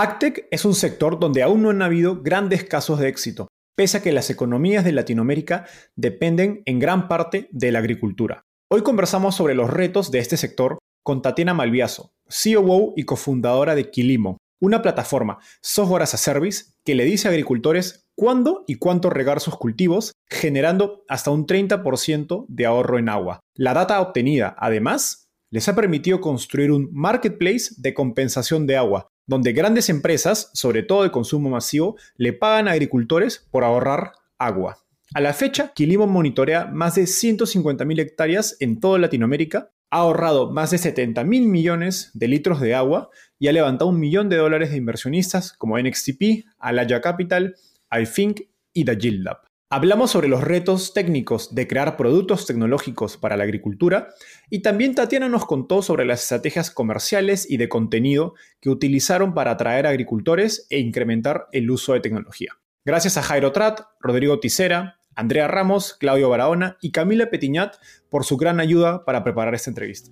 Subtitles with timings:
[0.00, 4.00] Agtech es un sector donde aún no han habido grandes casos de éxito, pese a
[4.00, 8.44] que las economías de Latinoamérica dependen en gran parte de la agricultura.
[8.70, 13.90] Hoy conversamos sobre los retos de este sector con Tatiana Malviaso, COO y cofundadora de
[13.90, 19.10] Quilimo, una plataforma software as a service que le dice a agricultores cuándo y cuánto
[19.10, 23.40] regar sus cultivos, generando hasta un 30% de ahorro en agua.
[23.56, 29.52] La data obtenida, además, les ha permitido construir un marketplace de compensación de agua, donde
[29.52, 34.78] grandes empresas, sobre todo de consumo masivo, le pagan a agricultores por ahorrar agua.
[35.14, 40.70] A la fecha, Quilimo monitorea más de 150.000 hectáreas en toda Latinoamérica, ha ahorrado más
[40.70, 44.70] de 70 mil millones de litros de agua y ha levantado un millón de dólares
[44.70, 47.54] de inversionistas como NXTP, Alaya Capital,
[47.90, 48.40] iThink
[48.72, 49.47] y The Yield Lab.
[49.70, 54.08] Hablamos sobre los retos técnicos de crear productos tecnológicos para la agricultura
[54.48, 59.50] y también Tatiana nos contó sobre las estrategias comerciales y de contenido que utilizaron para
[59.50, 62.54] atraer agricultores e incrementar el uso de tecnología.
[62.86, 67.76] Gracias a Jairo Trat, Rodrigo Tisera, Andrea Ramos, Claudio Barahona y Camila Petiñat
[68.08, 70.10] por su gran ayuda para preparar esta entrevista.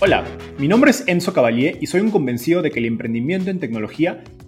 [0.00, 0.24] Hola,
[0.58, 4.24] mi nombre es Enzo Cavalier y soy un convencido de que el emprendimiento en tecnología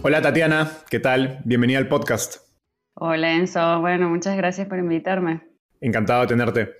[0.00, 1.40] Hola Tatiana, ¿qué tal?
[1.44, 2.36] Bienvenida al podcast.
[2.94, 5.42] Hola Enzo, bueno, muchas gracias por invitarme.
[5.80, 6.70] Encantado de tenerte.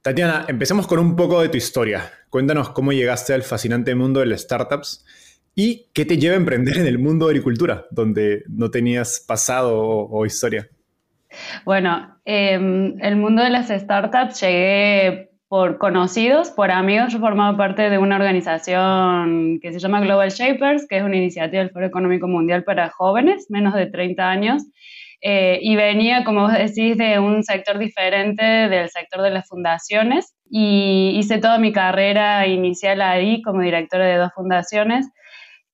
[0.00, 2.08] Tatiana, empecemos con un poco de tu historia.
[2.30, 5.04] Cuéntanos cómo llegaste al fascinante mundo de las startups
[5.56, 9.76] y qué te lleva a emprender en el mundo de agricultura, donde no tenías pasado
[9.80, 10.68] o, historia.
[11.64, 17.12] Bueno, em, el mundo de las startups llegué por conocidos, por amigos.
[17.12, 21.62] Yo formaba parte de una organización que se llama Global Shapers, que es una iniciativa
[21.62, 24.62] del Foro Económico Mundial para jóvenes, menos de 30 años.
[25.20, 30.34] Eh, y venía, como vos decís, de un sector diferente del sector de las fundaciones.
[30.50, 35.08] Y hice toda mi carrera inicial ahí como directora de dos fundaciones.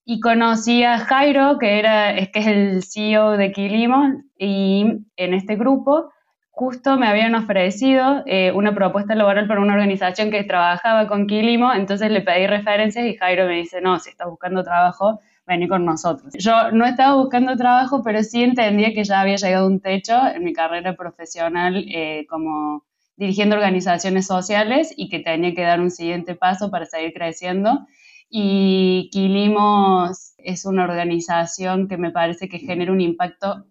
[0.04, 4.84] Y conocí a Jairo, que, era, es que es el CEO de Quilimo, y
[5.16, 6.10] en este grupo
[6.54, 11.72] justo me habían ofrecido eh, una propuesta laboral para una organización que trabajaba con Quilimo,
[11.74, 15.84] entonces le pedí referencias y Jairo me dice, no, si estás buscando trabajo, vení con
[15.84, 16.32] nosotros.
[16.38, 20.44] Yo no estaba buscando trabajo, pero sí entendía que ya había llegado un techo en
[20.44, 22.84] mi carrera profesional eh, como
[23.16, 27.84] dirigiendo organizaciones sociales y que tenía que dar un siguiente paso para seguir creciendo.
[28.30, 33.64] Y Quilimo es una organización que me parece que genera un impacto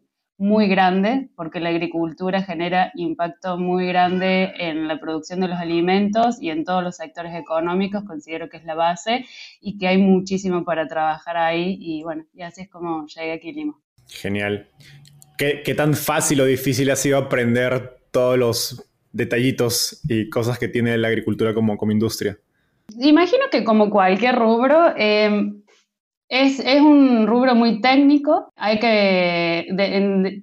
[0.44, 6.36] muy grande, porque la agricultura genera impacto muy grande en la producción de los alimentos
[6.42, 9.26] y en todos los sectores económicos, considero que es la base
[9.62, 13.52] y que hay muchísimo para trabajar ahí y bueno, y así es como llegué aquí
[13.52, 13.80] a Lima.
[14.10, 14.68] Genial.
[15.38, 20.68] ¿Qué, ¿Qué, tan fácil o difícil ha sido aprender todos los detallitos y cosas que
[20.68, 22.38] tiene la agricultura como, como industria?
[23.00, 25.54] Imagino que como cualquier rubro, eh,
[26.30, 29.68] es, es, un rubro muy técnico, hay que,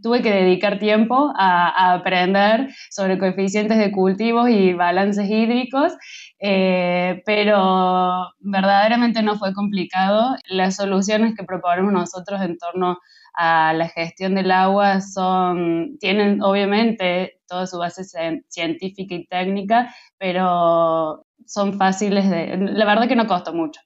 [0.02, 5.92] tuve que dedicar tiempo a, aprender sobre coeficientes de cultivos y balances hídricos,
[6.38, 10.36] eh, pero verdaderamente no fue complicado.
[10.48, 12.98] Las soluciones que proponemos nosotros en torno
[13.34, 18.04] a la gestión del agua son, tienen obviamente toda su base
[18.48, 22.56] científica y técnica, pero son fáciles de...
[22.56, 23.80] La verdad que no costó mucho.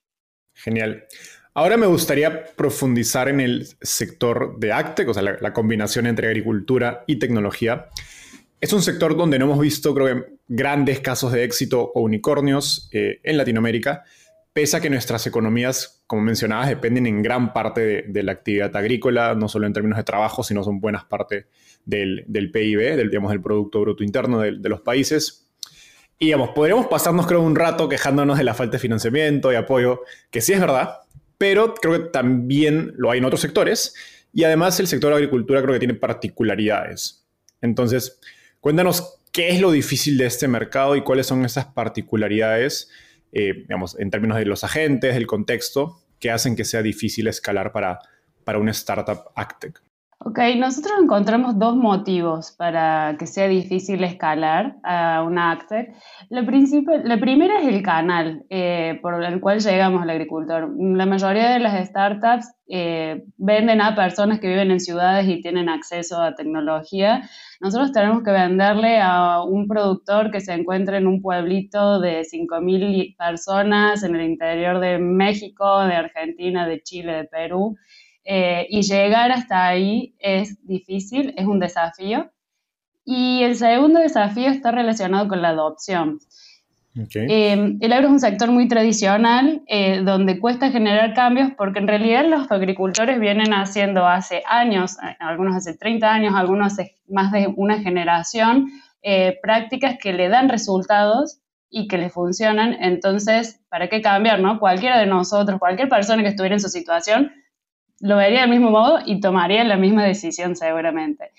[0.54, 1.04] Genial.
[1.56, 7.04] Ahora me gustaría profundizar en el sector de Actec, o sea, la, combinación entre agricultura
[7.06, 7.90] y tecnología.
[8.60, 12.88] Es un sector donde no hemos visto, creo que, grandes casos de éxito o unicornios
[12.90, 14.02] eh, en Latinoamérica,
[14.52, 19.36] pese a que nuestras economías, como mencionabas, dependen en gran parte de, la actividad agrícola,
[19.36, 21.46] no solo en términos de trabajo, sino son buenas parte
[21.84, 25.48] del, PIB, del, digamos, del Producto Bruto Interno de, de los países.
[26.18, 30.00] Y, digamos, podríamos pasarnos, creo, un rato quejándonos de la falta de financiamiento y apoyo,
[30.30, 31.03] que sí es verdad,
[31.38, 33.94] pero creo que también lo hay en otros sectores
[34.32, 37.24] y además el sector de agricultura creo que tiene particularidades.
[37.60, 38.20] Entonces,
[38.60, 42.90] cuéntanos qué es lo difícil de este mercado y cuáles son esas particularidades,
[43.32, 47.72] eh, digamos, en términos de los agentes, del contexto, que hacen que sea difícil escalar
[47.72, 47.98] para,
[48.44, 49.80] para una startup AgTech.
[50.26, 55.94] Ok, nosotros encontramos dos motivos para que sea difícil escalar a una ACTEC.
[56.30, 60.74] La, primera es el canal eh, por el cual llegamos al agricultor.
[60.78, 65.68] La mayoría de las startups eh, venden a personas que viven en ciudades y tienen
[65.68, 67.28] acceso a tecnología.
[67.60, 73.14] Nosotros tenemos que venderle a un productor que se encuentra en un pueblito de 5.000
[73.18, 77.76] personas en el interior de México, de Argentina, de Chile, de Perú
[78.24, 82.30] eh, y llegar hasta ahí es difícil, es un desafío.
[83.04, 86.18] Y el segundo desafío está relacionado con la adopción.
[86.96, 91.88] Eh, el agro es un sector muy tradicional eh, donde cuesta generar cambios porque en
[91.88, 97.48] realidad los agricultores vienen haciendo hace años, algunos hace 30 años, algunos hace más de
[97.56, 98.70] una generación,
[99.42, 102.76] prácticas que le dan resultados y que le funcionan.
[102.80, 104.38] Entonces, ¿para qué cambiar?
[104.38, 104.60] No?
[104.60, 107.32] Cualquiera de nosotros, cualquier persona que estuviera en su situación,
[108.04, 111.32] lo vería del mismo modo y tomaría la misma decisión seguramente.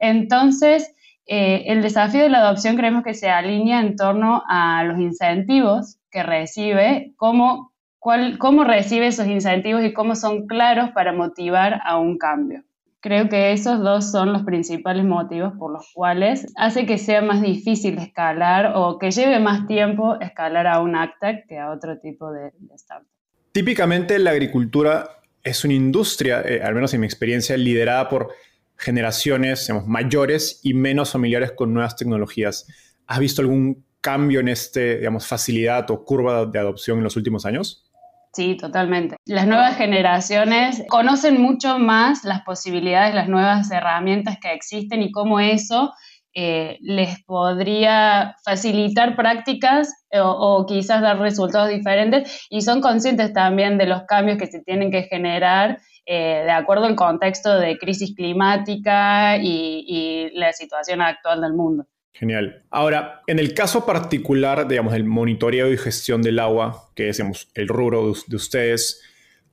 [0.00, 0.92] Entonces,
[1.26, 5.98] eh, el desafío de la adopción creemos que se alinea en torno a los incentivos
[6.10, 11.98] que recibe, cómo, cuál, cómo recibe esos incentivos y cómo son claros para motivar a
[11.98, 12.64] un cambio.
[12.98, 17.42] Creo que esos dos son los principales motivos por los cuales hace que sea más
[17.42, 22.32] difícil escalar o que lleve más tiempo escalar a un ACTA que a otro tipo
[22.32, 23.06] de, de startup.
[23.52, 25.17] Típicamente la agricultura
[25.48, 28.28] es una industria, eh, al menos en mi experiencia, liderada por
[28.76, 32.66] generaciones mayores y menos familiares con nuevas tecnologías.
[33.06, 37.44] ¿Has visto algún cambio en este, digamos, facilidad o curva de adopción en los últimos
[37.44, 37.84] años?
[38.32, 39.16] Sí, totalmente.
[39.24, 45.40] Las nuevas generaciones conocen mucho más las posibilidades, las nuevas herramientas que existen y cómo
[45.40, 45.92] eso
[46.40, 53.76] eh, les podría facilitar prácticas eh, o, quizás dar resultados diferentes y son conscientes también
[53.76, 58.14] de los cambios que se tienen que generar eh, de acuerdo al contexto de crisis
[58.14, 61.86] climática y, la situación actual del mundo.
[62.12, 62.62] Genial.
[62.70, 67.20] Ahora, en el caso particular, digamos, el monitoreo y gestión del agua, que es
[67.54, 69.02] el rubro de, ustedes,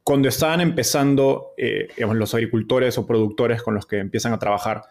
[0.04, 4.84] cuando estaban empezando, digamos, los agricultores o productores con los que empiezan a trabajar,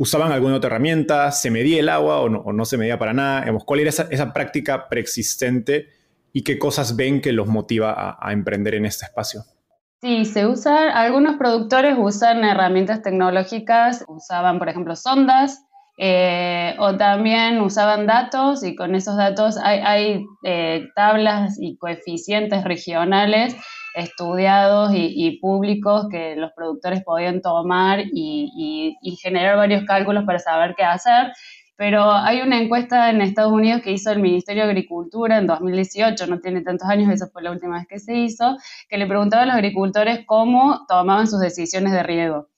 [0.00, 1.30] ¿Usaban alguna otra herramienta?
[1.30, 3.44] ¿Se medía el agua o no, se medía para nada?
[3.66, 5.90] ¿Cuál era esa, práctica preexistente
[6.32, 9.42] y qué cosas ven que los motiva a, emprender en este espacio?
[10.00, 15.66] Sí, se usa, algunos productores usan herramientas tecnológicas, usaban por ejemplo sondas
[15.98, 23.54] eh, o también usaban datos y con esos datos hay, eh, tablas y coeficientes regionales
[23.94, 30.84] estudiados y, públicos que los productores podían tomar y, generar varios cálculos para saber qué
[30.84, 31.32] hacer.
[31.76, 36.26] Pero hay una encuesta en Estados Unidos que hizo el Ministerio de Agricultura en 2018,
[36.26, 38.58] no tiene tantos años, esa fue la última vez que se hizo,
[38.88, 42.48] que le preguntaba a los agricultores cómo tomaban sus decisiones de riego.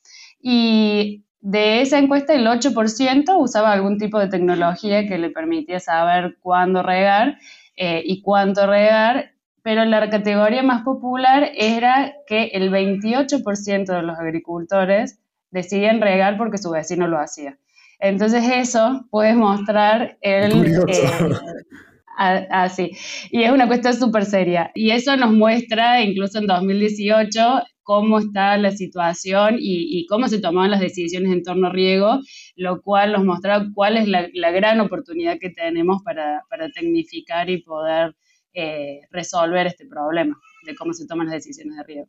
[0.41, 6.37] Y de esa encuesta, el 8% usaba algún tipo de tecnología que le permitía saber
[6.41, 7.39] cuándo regar
[7.77, 9.32] eh, y cuánto regar,
[9.63, 15.21] pero la categoría más popular era que el 28% de los agricultores
[15.51, 17.59] decidían regar porque su vecino lo hacía.
[18.01, 20.67] Entonces eso puede mostrar el...
[20.89, 22.91] Eh, así.
[23.31, 24.71] Y es una cuestión súper seria.
[24.75, 30.71] Y eso nos muestra, incluso en 2018, cómo está la situación y, cómo se tomaban
[30.71, 32.21] las decisiones en torno a riego,
[32.57, 37.63] lo cual nos muestra cuál es la, gran oportunidad que tenemos para, para tecnificar y
[37.63, 38.15] poder
[38.55, 42.09] eh, resolver este problema de cómo se toman las decisiones de riego.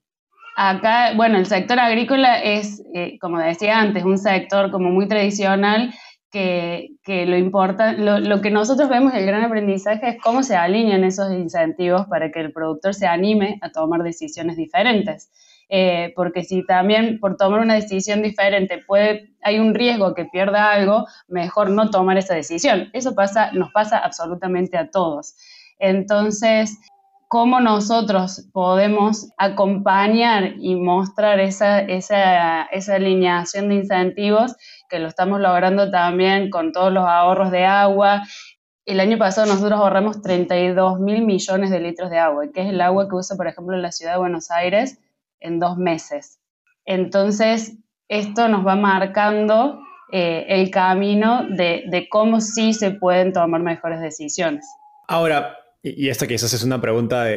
[0.56, 5.94] Acá, bueno, el sector agrícola es, eh, como decía antes, un sector como muy tradicional
[6.32, 11.04] que, que lo, importa, lo, que nosotros vemos, el gran aprendizaje es cómo se alinean
[11.04, 15.32] esos incentivos para que el productor se anime a tomar decisiones diferentes.
[15.70, 20.72] Eh, porque si también por tomar una decisión diferente puede, hay un riesgo que pierda
[20.72, 22.90] algo, mejor no tomar esa decisión.
[22.94, 25.36] Eso pasa, nos pasa absolutamente a todos.
[25.84, 26.80] Entonces,
[27.28, 34.56] ¿cómo nosotros podemos acompañar y mostrar esa, esa, esa alineación de incentivos
[34.88, 38.24] que lo estamos logrando también con todos los ahorros de agua
[38.86, 42.82] el año pasado nosotros ahorramos 32 mil millones de litros de agua, que es el
[42.82, 45.00] agua que usa, por ejemplo, la ciudad de Buenos Aires
[45.40, 46.40] en dos meses.
[46.86, 47.78] Entonces,
[48.10, 49.80] esto nos va marcando
[50.12, 54.66] eh, el camino de, de, cómo sí se pueden tomar mejores decisiones.
[55.08, 57.28] Ahora, y esta quizás es una pregunta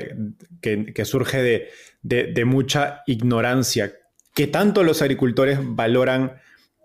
[0.61, 1.69] que, surge
[2.03, 3.93] de, mucha ignorancia.
[4.35, 6.37] ¿Qué tanto los agricultores valoran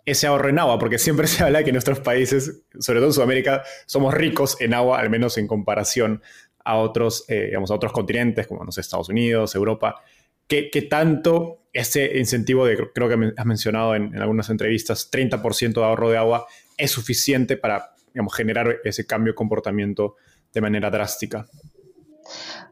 [0.05, 0.79] ese ahorro en agua?
[0.79, 4.73] Porque siempre se habla que en nuestros países, sobre todo en Sudamérica, somos ricos en
[4.73, 6.23] agua, al menos en comparación
[6.65, 10.01] a otros, eh, a otros continentes, como no Estados Unidos, Europa.
[10.47, 16.09] ¿qué, tanto ese incentivo de, creo que has mencionado en, algunas entrevistas, 30% de ahorro
[16.09, 16.45] de agua,
[16.77, 17.93] es suficiente para
[18.35, 20.17] generar ese cambio de comportamiento
[20.53, 21.45] de manera drástica?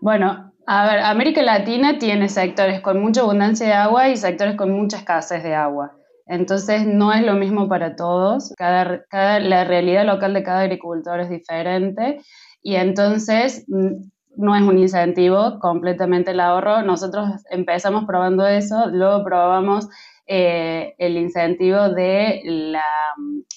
[0.02, 4.72] Bueno, a ver, América Latina tiene sectores con mucha abundancia de agua y sectores con
[4.72, 5.94] mucha escasez de agua.
[6.28, 11.30] Entonces no es lo mismo para todos, cada, la realidad local de cada agricultor es
[11.32, 12.22] diferente
[12.62, 13.96] y entonces mm,
[14.38, 16.84] no es un incentivo completamente el ahorro.
[16.84, 19.90] Nosotros empezamos probando eso, luego probamos
[20.28, 22.86] eh, el incentivo de la,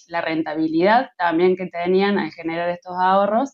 [0.08, 3.52] la, rentabilidad también que tenían al generar estos ahorros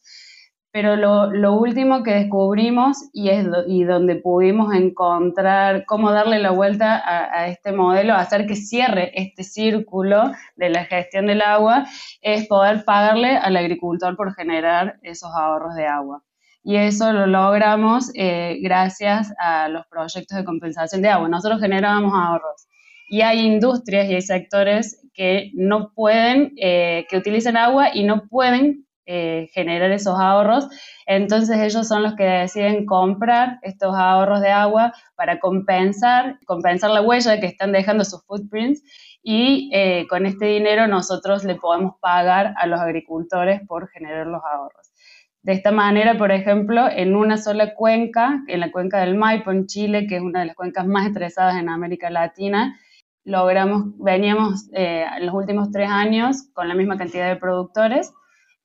[0.81, 7.03] pero lo, último que descubrimos y es y donde pudimos encontrar cómo darle la vuelta
[7.05, 11.85] a, este modelo, hacer que cierre este círculo de la gestión del agua,
[12.23, 16.23] es poder pagarle al agricultor por generar esos ahorros de agua.
[16.63, 21.29] Y eso lo logramos eh, gracias a los proyectos de compensación de agua.
[21.29, 22.69] Nosotros generábamos ahorros.
[23.09, 28.29] Y hay industrias y hay sectores que no pueden, eh, que utilizan agua y no
[28.29, 30.69] pueden eh, generar esos ahorros.
[31.07, 37.01] Entonces ellos son los que deciden comprar estos ahorros de agua para compensar, compensar la
[37.01, 38.83] huella que están dejando sus footprints
[39.23, 44.43] y eh, con este dinero nosotros le podemos pagar a los agricultores por generar los
[44.45, 44.93] ahorros.
[45.41, 49.67] De esta manera, por ejemplo, en una sola cuenca, en la cuenca del Maipo, en
[49.67, 52.79] Chile, que es una de las cuencas más estresadas en América Latina,
[53.25, 58.13] logramos, veníamos eh, en los últimos tres años con la misma cantidad de productores,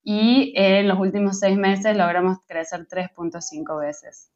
[0.04, 4.30] y en los últimos seis meses logramos crecer 3.5 veces.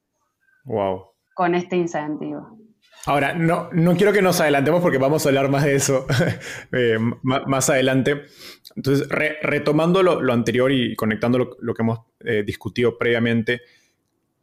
[0.63, 1.11] Wow.
[1.33, 2.57] Con este incentivo.
[3.05, 6.05] Ahora, no, no quiero que nos adelantemos porque vamos a hablar más de eso
[6.71, 8.23] eh, más adelante.
[8.75, 13.61] Entonces, retomando lo, anterior y conectando lo, que hemos eh, discutido previamente,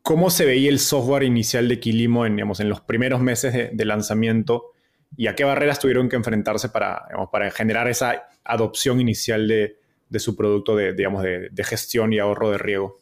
[0.03, 3.71] ¿cómo se veía el software inicial de Quilimo en, digamos, en los primeros meses de,
[3.73, 4.73] de lanzamiento
[5.17, 9.79] y a qué barreras tuvieron que enfrentarse para, digamos, para generar esa adopción inicial de,
[10.09, 13.01] de su producto de, digamos, de, gestión y ahorro de riego.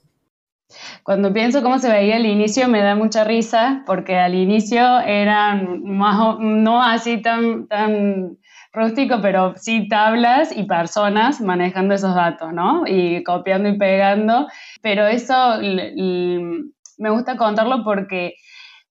[1.02, 5.82] Cuando pienso cómo se veía al inicio me da mucha risa porque al inicio eran
[5.84, 8.38] más, no así tan, tan
[8.72, 12.84] rústico, pero sí tablas y personas manejando esos datos, ¿no?
[12.86, 14.46] Y copiando y pegando.
[14.80, 18.34] Pero eso me gusta contarlo porque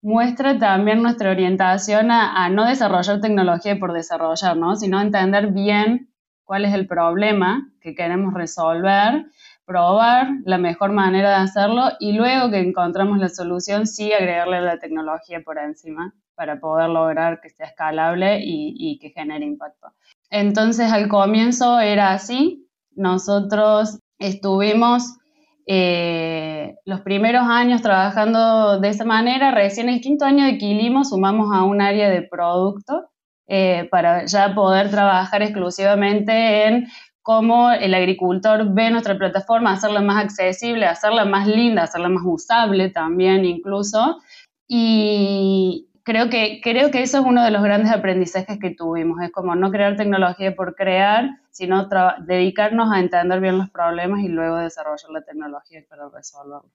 [0.02, 4.76] muestra también nuestra orientación a, a, no desarrollar tecnología por desarrollar, ¿no?
[4.76, 6.09] Sino entender bien
[6.50, 9.28] cuál es el problema que queremos resolver,
[9.66, 14.80] probar la mejor manera de hacerlo y luego que encontramos la solución, sí agregarle la
[14.80, 19.90] tecnología por encima para poder lograr que sea escalable y, que genere impacto.
[20.32, 25.20] Entonces al comienzo era así, nosotros estuvimos
[25.68, 31.56] eh, los primeros años trabajando de esa manera, recién el quinto año de Quilimo sumamos
[31.56, 33.09] a un área de producto
[33.52, 36.88] eh, para ya poder trabajar exclusivamente en
[37.24, 42.90] cómo el agricultor ve nuestra plataforma, hacerla más accesible, hacerla más linda, hacerla más usable
[42.90, 44.20] también incluso.
[44.68, 49.32] Y creo que, creo que eso es uno de los grandes aprendizajes que tuvimos, es
[49.32, 51.90] como no crear tecnología por crear, sino
[52.20, 56.72] dedicarnos a entender bien los problemas y luego desarrollar la tecnología para resolverlos.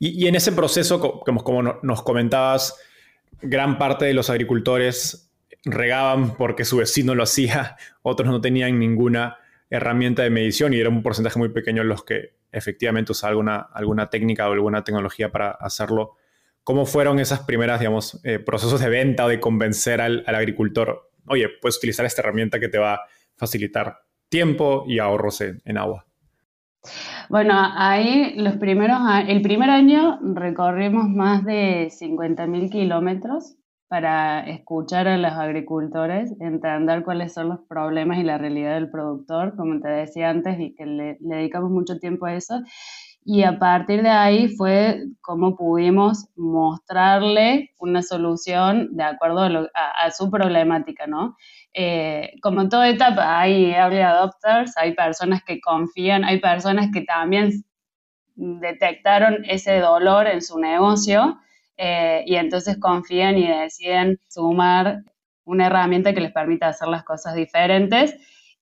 [0.00, 2.76] Y, en ese proceso, como, como nos comentabas,
[3.40, 5.30] gran parte de los agricultores
[5.64, 9.38] regaban porque su vecino lo hacía, otros no tenían ninguna
[9.70, 14.10] herramienta de medición y era un porcentaje muy pequeño los que efectivamente usaban alguna, alguna
[14.10, 16.16] técnica o alguna tecnología para hacerlo.
[16.62, 21.10] ¿Cómo fueron esas primeras, digamos, eh, procesos de venta o de convencer al, agricultor?
[21.26, 23.00] Oye, puedes utilizar esta herramienta que te va a
[23.36, 26.06] facilitar tiempo y ahorros en, agua.
[27.28, 33.56] Bueno, ahí los primeros, el primer año recorrimos más de 50.000 kilómetros
[33.94, 39.54] para escuchar a los agricultores, entender cuáles son los problemas y la realidad del productor,
[39.54, 42.60] como te decía antes, y que le, dedicamos mucho tiempo a eso.
[43.24, 50.28] Y a partir de ahí fue como pudimos mostrarle una solución de acuerdo a, su
[50.28, 51.36] problemática, ¿no?
[51.72, 57.02] Eh, como en toda etapa hay early adopters, hay personas que confían, hay personas que
[57.02, 57.64] también
[58.34, 61.38] detectaron ese dolor en su negocio
[61.76, 65.02] eh, y entonces confían y deciden sumar
[65.44, 68.14] una herramienta que les permita hacer las cosas diferentes.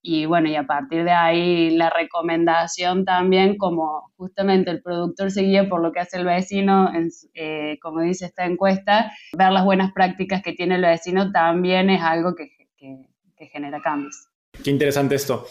[0.05, 5.69] Y bueno, y a partir de ahí la recomendación también, como justamente el productor seguía
[5.69, 6.91] por lo que hace el vecino,
[7.35, 12.03] eh, como dice esta encuesta, ver las buenas prácticas que tiene el vecino también es
[12.03, 13.09] algo que, que,
[13.53, 14.29] genera cambios.
[14.63, 15.47] Qué interesante esto.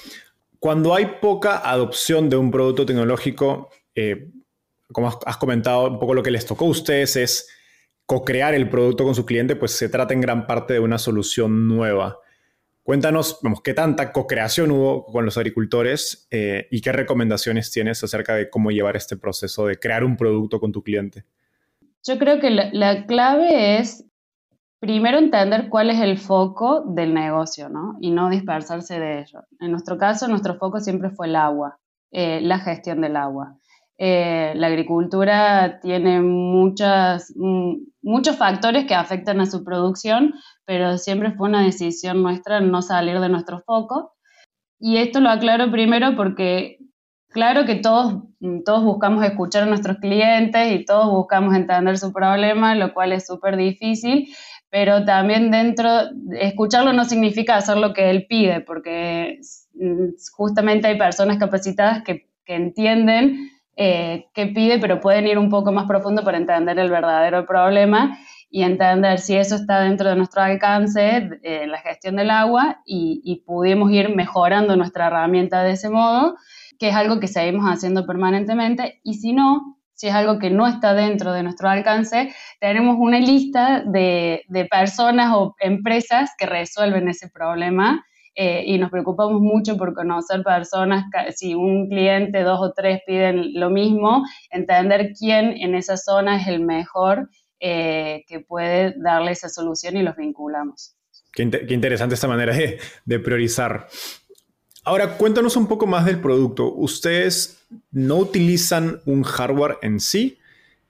[0.60, 4.30] Cuando hay poca adopción de un producto tecnológico, eh,
[4.92, 7.50] como has, comentado, un poco lo que les tocó a ustedes es
[8.06, 11.68] co-crear el producto con su cliente, pues se trata en gran parte de una solución
[11.68, 12.20] nueva.
[12.84, 18.36] Cuéntanos, vamos, qué tanta co-creación hubo con los agricultores eh, y qué recomendaciones tienes acerca
[18.36, 21.24] de cómo llevar este proceso de crear un producto con tu cliente.
[22.04, 24.04] Yo creo que la, clave es
[24.80, 27.98] primero entender cuál es el foco del negocio, ¿no?
[28.02, 29.44] Y no dispersarse de ello.
[29.60, 31.78] En nuestro caso, nuestro foco siempre fue el agua,
[32.10, 33.56] eh, la gestión del agua.
[34.04, 40.34] Eh, la agricultura tiene muchas, mm, muchos factores que afectan a su producción,
[40.66, 44.16] pero siempre fue una decisión nuestra no salir de nuestro foco.
[44.80, 46.80] Y esto lo aclaro primero porque
[47.30, 48.24] claro que todos,
[48.66, 53.28] todos buscamos escuchar a nuestros clientes y todos buscamos entender su problema, lo cual es
[53.28, 54.34] súper difícil,
[54.72, 55.90] pero también dentro,
[56.40, 59.42] escucharlo no significa hacer lo que él pide, porque
[59.76, 65.50] mm, justamente hay personas capacitadas que, que entienden eh, qué pide, pero pueden ir un
[65.50, 68.18] poco más profundo para entender el verdadero problema
[68.50, 73.22] y entender si eso está dentro de nuestro alcance, eh, la gestión del agua, y,
[73.24, 76.36] y, pudimos ir mejorando nuestra herramienta de ese modo,
[76.78, 80.68] que es algo que seguimos haciendo permanentemente, y si no, si es algo que no
[80.68, 87.08] está dentro de nuestro alcance, tenemos una lista de, de personas o empresas que resuelven
[87.08, 92.72] ese problema eh, y nos preocupamos mucho por conocer personas, si un cliente, dos o
[92.72, 98.96] tres piden lo mismo, entender quién en esa zona es el mejor eh, que puede
[98.98, 100.96] darle esa solución y los vinculamos.
[101.34, 102.56] Qué, interesante esta manera
[103.06, 103.88] de, priorizar.
[104.84, 106.74] Ahora, cuéntanos un poco más del producto.
[106.74, 110.40] Ustedes no utilizan un hardware en sí.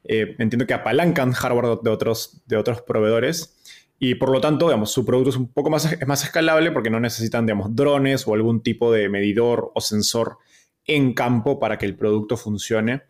[0.04, 3.58] Eh, entiendo que apalancan hardware de otros, de otros proveedores.
[4.04, 7.00] Y por lo tanto, digamos, su producto es un poco más, más escalable porque no
[7.00, 10.40] necesitan, digamos, drones o algún tipo de medidor o sensor
[10.88, 13.04] en campo para que el producto funcione.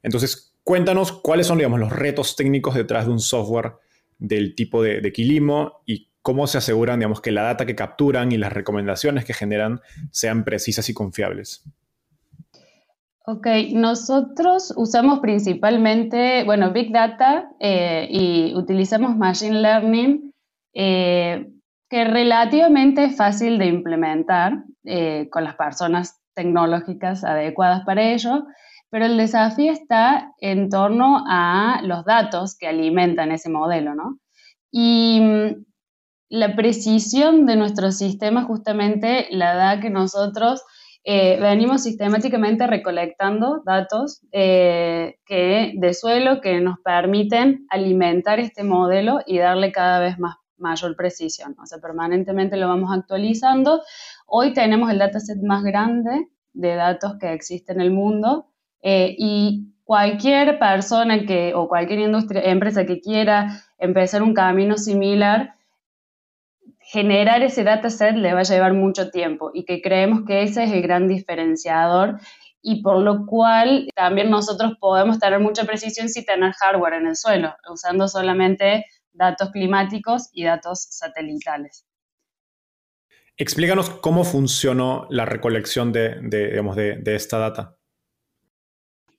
[0.00, 3.72] Entonces, cuéntanos cuáles son, digamos, los retos técnicos detrás de un software
[4.16, 8.30] del tipo de, de Quilimo y cómo se aseguran, digamos, que la data que capturan
[8.30, 9.80] y las recomendaciones que generan
[10.12, 11.64] sean precisas y confiables.
[13.30, 20.32] Ok, nosotros usamos principalmente, bueno, Big Data eh, y utilizamos Machine Learning,
[20.72, 21.46] eh,
[21.90, 28.46] que relativamente es fácil de implementar eh, con las personas tecnológicas adecuadas para ello,
[28.88, 34.20] pero el desafío está en torno a los datos que alimentan ese modelo, ¿no?
[34.72, 35.64] Y mm,
[36.30, 40.62] la precisión de nuestro sistema justamente la da que nosotros
[41.10, 49.38] eh, venimos sistemáticamente recolectando datos eh, de suelo que nos permiten alimentar este modelo y
[49.38, 51.56] darle cada vez más mayor precisión.
[51.62, 53.80] O sea, permanentemente lo vamos actualizando.
[54.26, 58.48] Hoy tenemos el dataset más grande de datos que existe en el mundo
[58.82, 65.54] eh, y cualquier persona que, o cualquier industria, empresa que quiera empezar un camino similar,
[66.90, 70.72] generar ese dataset le va a llevar mucho tiempo y que creemos que ese es
[70.72, 72.18] el gran diferenciador
[72.62, 77.16] y por lo cual también nosotros podemos tener mucha precisión sin tener hardware en el
[77.16, 81.86] suelo, usando solamente datos climáticos y datos satelitales.
[83.36, 87.77] Explícanos cómo funcionó la recolección de, de esta data.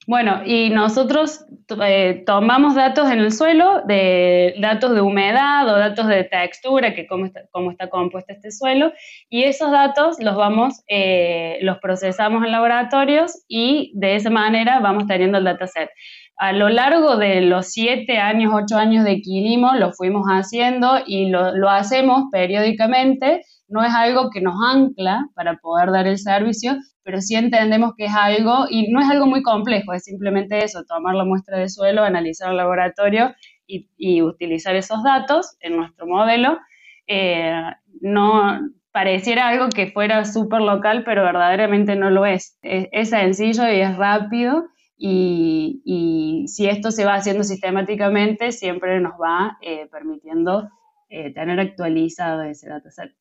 [0.10, 1.46] Bueno, y nosotros
[1.86, 7.06] eh, tomamos datos en el suelo, de datos de humedad o datos de textura, que
[7.06, 8.92] cómo está, cómo está compuesto este suelo,
[9.30, 15.06] y esos datos los vamos, eh, los procesamos en laboratorios y de esa manera vamos
[15.06, 15.92] teniendo el dataset.
[16.38, 21.30] A lo largo de los siete años, ocho años de Quilimo, lo fuimos haciendo y
[21.30, 23.44] lo, lo hacemos periódicamente.
[23.68, 26.78] No es algo que nos ancla para poder dar el servicio,
[27.10, 30.84] pero sí entendemos que es algo, y no es algo muy complejo, es simplemente eso,
[30.84, 33.34] tomar la muestra de suelo, analizar el laboratorio
[33.66, 36.60] y, utilizar esos datos en nuestro modelo.
[37.08, 37.64] Eh,
[38.02, 38.60] no
[38.92, 42.60] pareciera algo que fuera súper local, pero verdaderamente no lo es.
[42.62, 43.10] es.
[43.10, 44.68] sencillo y es rápido.
[44.96, 50.70] Y, si esto se va haciendo sistemáticamente, siempre nos va eh, permitiendo
[51.10, 53.16] eh, tener actualizado ese dataset.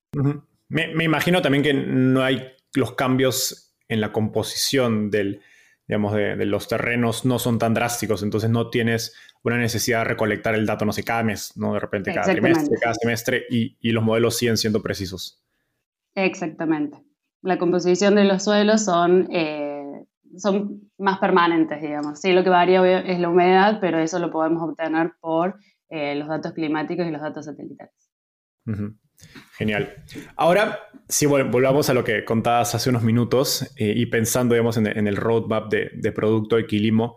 [0.68, 5.40] me, me, imagino también que no hay los cambios en la composición del,
[5.86, 10.54] digamos, de, los terrenos no son tan drásticos, entonces no tienes una necesidad de recolectar
[10.54, 11.74] el dato, no sé, cada mes, ¿no?
[11.74, 15.42] De repente cada trimestre, cada semestre, y, los modelos siguen siendo precisos.
[16.14, 17.02] Exactamente.
[17.42, 20.04] La composición de los suelos son, eh,
[20.36, 22.20] son más permanentes, digamos.
[22.20, 26.28] Sí, lo que varía es la humedad, pero eso lo podemos obtener por eh, los
[26.28, 27.94] datos climáticos y los datos satelitales.
[29.56, 30.04] Genial.
[30.36, 35.16] Ahora, si volvamos a lo que contabas hace unos minutos eh, y pensando, en, el
[35.16, 37.16] roadmap de, producto de Quilimo,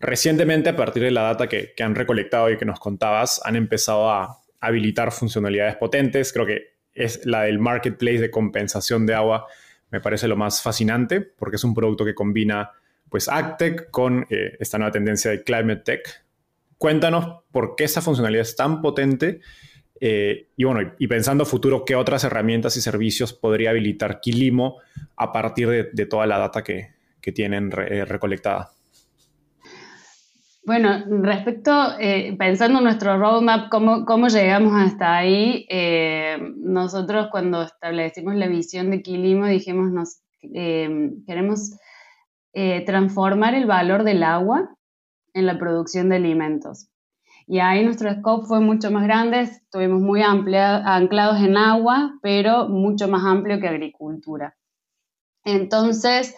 [0.00, 4.10] recientemente, a partir de la data que, han recolectado y que nos contabas, han empezado
[4.10, 6.32] a habilitar funcionalidades potentes.
[6.32, 9.46] Creo que es la del marketplace de compensación de agua,
[9.90, 12.72] me parece lo más fascinante porque es un producto que combina
[13.08, 16.24] pues AgTech con eh, esta nueva tendencia de Climate Tech.
[16.78, 19.40] Cuéntanos por qué esa funcionalidad es tan potente
[20.00, 24.78] eh, y bueno, y pensando futuro, ¿qué otras herramientas y servicios podría habilitar Quilimo
[25.16, 26.94] a partir de, toda la data que,
[27.34, 28.70] tienen eh, recolectada?
[30.64, 35.66] Bueno, respecto, eh, pensando en nuestro roadmap, cómo, cómo llegamos hasta ahí,
[36.56, 41.76] nosotros cuando establecimos la visión de Quilimo dijimos, nos, queremos
[42.84, 44.76] transformar el valor del agua
[45.34, 46.88] en la producción de alimentos.
[47.46, 53.06] Y ahí nuestro scope fue mucho más grande, estuvimos muy anclados en agua, pero mucho
[53.06, 54.56] más amplio que agricultura.
[55.44, 56.34] Entonces,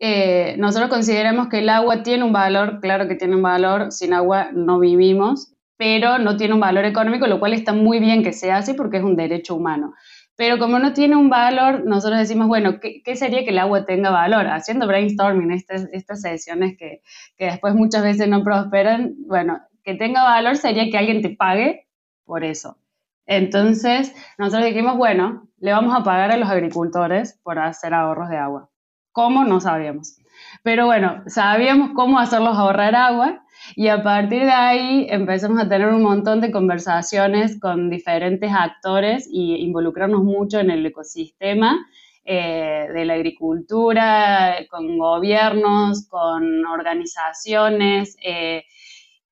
[0.00, 4.12] eh, nosotros consideramos que el agua tiene un valor, claro que tiene un valor, sin
[4.12, 8.32] agua no vivimos, pero no tiene un valor económico, lo cual está muy bien que
[8.32, 9.94] sea así porque es un derecho humano.
[10.34, 14.10] Pero como no tiene un valor, nosotros decimos, bueno, ¿qué, sería que el agua tenga
[14.10, 14.46] valor?
[14.46, 17.02] Haciendo brainstorming, estas, estas sesiones que,
[17.36, 21.88] que después muchas veces no prosperan, bueno, que tenga valor sería que alguien te pague
[22.26, 22.76] por eso.
[23.24, 28.36] Entonces, nosotros dijimos, bueno, le vamos a pagar a los agricultores por hacer ahorros de
[28.36, 28.68] agua.
[29.12, 29.44] ¿Cómo?
[29.44, 30.18] No sabíamos.
[30.62, 33.42] Pero bueno, sabíamos cómo hacerlos ahorrar agua
[33.76, 39.26] y a partir de ahí empezamos a tener un montón de conversaciones con diferentes actores
[39.26, 41.78] y involucrarnos mucho en el ecosistema
[42.26, 48.18] eh, de la agricultura, con gobiernos, con organizaciones.
[48.22, 48.64] Eh,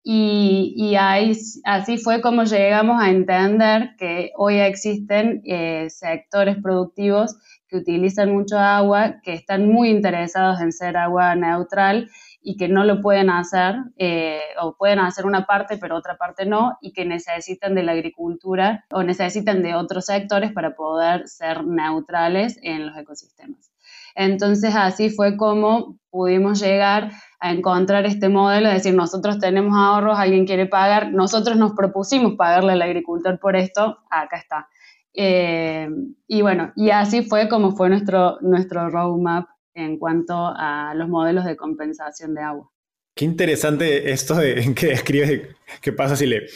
[0.09, 7.79] y, ahí, así fue como llegamos a entender que hoy existen eh, sectores productivos que
[7.79, 12.09] utilizan mucho agua, que están muy interesados en ser agua neutral
[12.41, 16.47] y que no lo pueden hacer, eh, o pueden hacer una parte, pero otra parte
[16.47, 21.65] no, y que necesitan de la agricultura o necesitan de otros sectores para poder ser
[21.65, 23.73] neutrales en los ecosistemas.
[24.17, 30.19] Entonces así fue como pudimos llegar a encontrar este modelo, es decir, nosotros tenemos ahorros,
[30.19, 34.69] alguien quiere pagar, nosotros nos propusimos pagarle al agricultor por esto, acá está.
[35.13, 35.89] Eh,
[36.27, 41.45] y bueno, y así fue como fue nuestro, nuestro roadmap en cuanto a los modelos
[41.45, 42.71] de compensación de agua.
[43.15, 46.47] Qué interesante esto de que describes qué pasa si le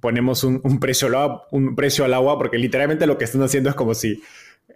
[0.00, 1.08] ponemos un, precio
[1.50, 4.22] un precio al agua, porque literalmente lo que están haciendo es como si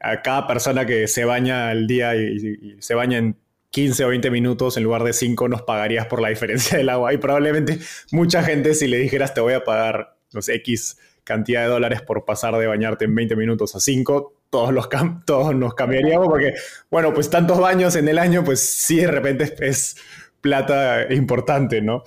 [0.00, 3.36] a cada persona que se baña al día y, se baña en
[3.70, 7.12] 15 o 20 minutos en lugar de 5 nos pagarías por la diferencia del agua.
[7.12, 7.78] Y probablemente
[8.12, 12.24] mucha gente si le dijeras te voy a pagar los X cantidad de dólares por
[12.24, 14.88] pasar de bañarte en 20 minutos a 5, todos, los
[15.24, 16.54] todos nos cambiaríamos porque,
[16.88, 19.96] bueno, pues tantos baños en el año, pues sí, de repente es,
[20.40, 22.04] plata importante, ¿no?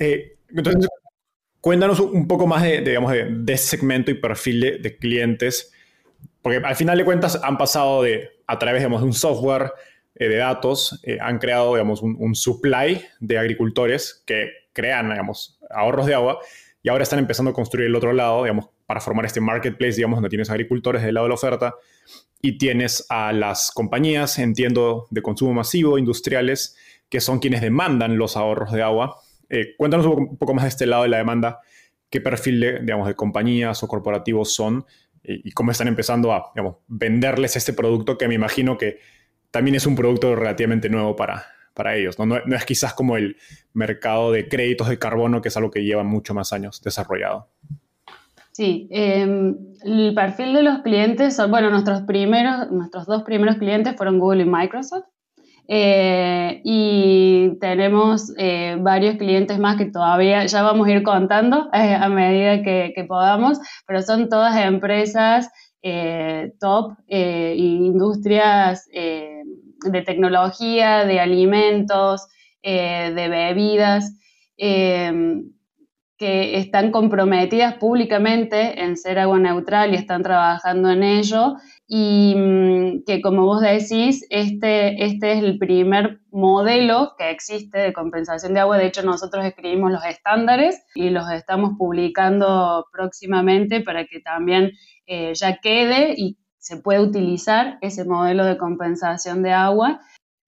[0.00, 0.88] Eh, entonces,
[1.60, 5.72] cuéntanos un poco más de, digamos, de, segmento y perfil de, clientes,
[6.46, 9.72] porque al final de cuentas han pasado de, a través, digamos, de un software
[10.14, 15.58] eh, de datos, eh, han creado, digamos, un, un supply de agricultores que crean, digamos,
[15.70, 16.38] ahorros de agua
[16.84, 20.18] y ahora están empezando a construir el otro lado, digamos, para formar este marketplace, digamos,
[20.18, 21.74] donde tienes agricultores del lado de la oferta
[22.40, 26.76] y tienes a las compañías, entiendo, de consumo masivo, industriales,
[27.08, 29.16] que son quienes demandan los ahorros de agua.
[29.50, 31.58] Eh, cuéntanos un poco, más de este lado de la demanda,
[32.08, 34.86] qué perfil de, digamos, de compañías o corporativos son
[35.26, 36.52] y, y cómo están empezando a
[36.86, 38.98] venderles este producto que me imagino que
[39.50, 42.18] también es un producto relativamente nuevo para, para ellos.
[42.18, 42.26] ¿no?
[42.26, 43.36] No, es quizás como el
[43.72, 47.48] mercado de créditos de carbono, que es algo que lleva mucho más años desarrollado.
[48.52, 53.94] Sí, em, el perfil de los clientes son, bueno, nuestros primeros, nuestros dos primeros clientes
[53.96, 55.04] fueron Google y Microsoft.
[55.68, 61.94] Eh, y tenemos eh, varios clientes más que todavía ya vamos a ir contando eh,
[61.94, 65.50] a medida que, que, podamos, pero son todas empresas
[66.58, 72.26] top e industrias de tecnología, de alimentos,
[72.60, 74.18] de bebidas,
[76.18, 81.54] que están comprometidas públicamente en ser agua neutral y están trabajando en ello.
[81.88, 87.92] Y mm, que como vos decís, este, este es el primer modelo que existe de
[87.92, 88.78] compensación de agua.
[88.78, 94.72] De hecho, nosotros escribimos los estándares y los estamos publicando próximamente para que también
[95.06, 100.00] eh, ya quede y se puede utilizar ese modelo de compensación de agua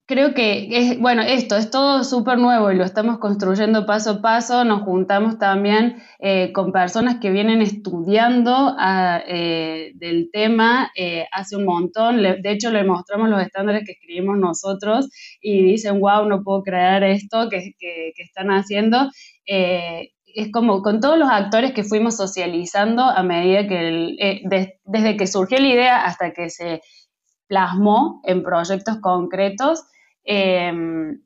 [0.09, 4.23] creo que es, bueno, esto es todo súper nuevo y lo estamos construyendo paso a
[4.23, 4.65] paso.
[4.65, 11.57] Nos juntamos también eh, con personas que vienen estudiando ah, eh, del tema eh, hace
[11.57, 12.23] un montón.
[12.23, 15.11] de hecho, le mostramos los estándares que escribimos nosotros
[15.43, 17.75] y dicen, wow, no puedo creer esto que,
[18.17, 19.11] están haciendo.
[19.45, 24.41] es como con todos los actores que fuimos socializando a medida que,
[24.85, 26.81] desde que surgió la idea hasta que se
[27.47, 29.83] plasmó en proyectos concretos,
[30.31, 31.23] Em,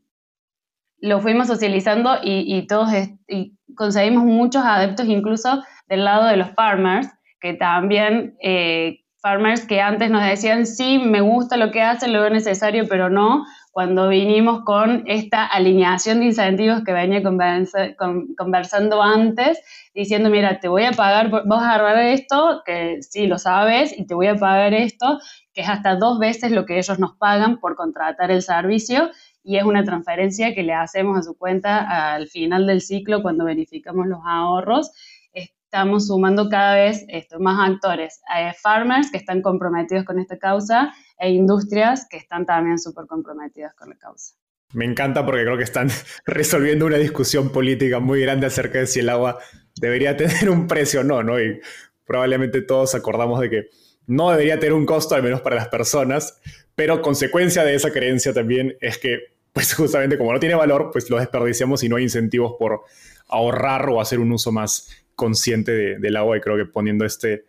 [1.01, 2.89] lo fuimos socializando y, todos
[3.27, 7.09] y conseguimos muchos adeptos incluso del lado de los farmers,
[7.41, 12.21] que también, eh, farmers que antes nos decían, sí, me gusta lo que hacen, lo
[12.21, 19.59] veo necesario, pero no, cuando vinimos con esta alineación de incentivos que venía conversando antes,
[19.95, 24.07] diciendo, mira, te voy a pagar, vas a agarrar esto, que sí lo sabes, y
[24.07, 25.19] te voy a pagar esto,
[25.55, 29.11] que es hasta dos veces lo que ellos nos pagan por contratar el servicio
[29.43, 33.45] y es una transferencia que le hacemos a su cuenta al final del ciclo cuando
[33.45, 34.93] verificamos los ahorros.
[35.33, 40.93] Estamos sumando cada vez esto, más actores, eh, farmers que están comprometidos con esta causa
[41.23, 44.35] e industrias que están también súper comprometidas con la causa.
[44.73, 45.89] Me encanta porque creo que están
[46.27, 49.39] resolviendo una discusión política muy grande acerca de si el agua
[49.81, 51.41] debería tener un precio o no, ¿no?
[51.41, 51.61] Y
[52.05, 53.69] probablemente todos acordamos de que
[54.09, 56.41] no debería tener un costo, al menos para las personas,
[56.75, 59.21] pero consecuencia de esa creencia también es que,
[59.53, 62.81] pues justamente como no tiene valor, pues lo desperdiciamos y no hay incentivos por
[63.29, 67.45] ahorrar o hacer un uso más consciente del agua y creo que poniendo este,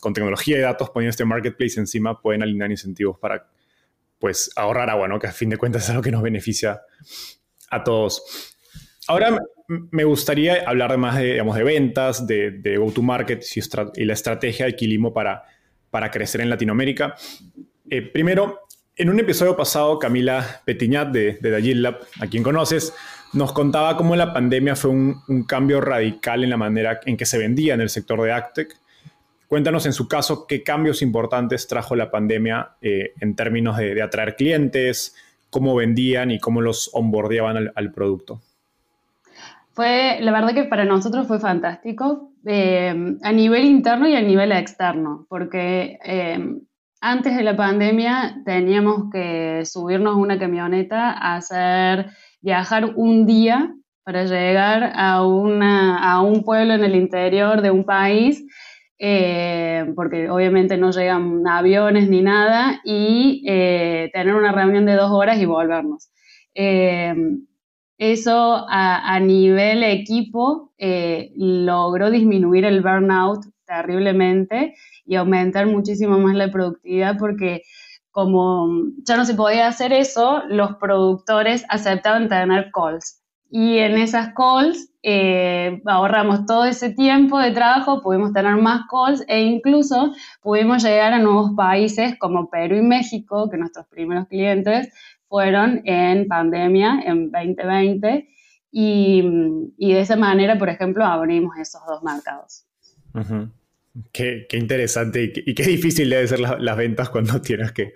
[0.00, 3.48] con tecnología de datos, poniendo este marketplace encima, pueden alinear incentivos para
[4.18, 5.18] pues ahorrar agua, ¿no?
[5.18, 6.80] Que a fin de cuentas es algo que nos beneficia
[7.70, 8.56] a todos.
[9.08, 13.44] Ahora me gustaría hablar más de, digamos, de ventas, de, go-to-market
[13.94, 15.44] y, la estrategia de Quilimo para,
[15.90, 17.14] para crecer en Latinoamérica.
[17.90, 22.94] Eh, primero, en un episodio pasado, Camila Petiñat de, de Lab, a quien conoces,
[23.32, 27.38] nos contaba cómo la pandemia fue un, cambio radical en la manera en que se
[27.38, 28.74] vendía en el sector de Actec.
[29.48, 34.34] Cuéntanos en su caso qué cambios importantes trajo la pandemia eh, en términos de, atraer
[34.34, 35.14] clientes,
[35.50, 38.40] cómo vendían y cómo los onboardeaban al, producto.
[39.72, 44.50] Fue, la verdad que para nosotros fue fantástico eh, a nivel interno y a nivel
[44.50, 46.38] externo, porque eh,
[47.00, 52.06] antes de la pandemia teníamos que subirnos una camioneta a hacer,
[52.40, 57.84] viajar un día para llegar a, una, a un pueblo en el interior de un
[57.84, 58.44] país,
[58.98, 63.42] eh, porque obviamente no llegan aviones ni nada, y
[64.12, 66.10] tener una reunión de dos horas y volvernos.
[67.98, 74.74] Eso a, nivel equipo eh, logró disminuir el burnout terriblemente
[75.06, 77.62] y aumentar muchísimo más la productividad porque
[78.10, 78.68] como
[79.06, 83.22] ya no se podía hacer eso, los productores aceptaban tener calls.
[83.50, 89.24] Y en esas calls eh, ahorramos todo ese tiempo de trabajo, pudimos tener más calls
[89.28, 94.92] e incluso pudimos llegar a nuevos países como Perú y México, que nuestros primeros clientes
[95.28, 98.28] fueron en pandemia, en 2020,
[98.72, 99.22] y,
[99.78, 102.66] de esa manera, por ejemplo, abrimos esos dos mercados.
[104.12, 107.94] qué, interesante y qué, difícil debe ser las ventas cuando tienes que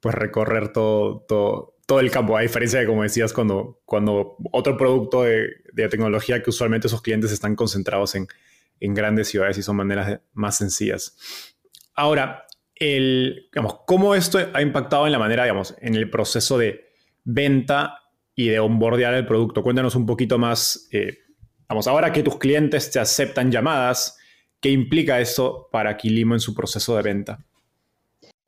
[0.00, 4.76] pues, recorrer todo, todo, todo, el campo, a diferencia de, como decías, cuando, cuando otro
[4.76, 8.28] producto de, tecnología que usualmente esos clientes están concentrados en,
[8.78, 11.16] en grandes ciudades y son maneras más sencillas.
[11.94, 16.92] Ahora, el, digamos, cómo esto ha impactado en la manera, digamos, en el proceso de
[17.24, 17.98] venta
[18.34, 19.62] y de onboardear el producto.
[19.62, 21.18] Cuéntanos un poquito más, eh,
[21.68, 24.16] vamos, ahora que tus clientes te aceptan llamadas,
[24.60, 27.44] ¿qué implica eso para Quilimo en su proceso de venta?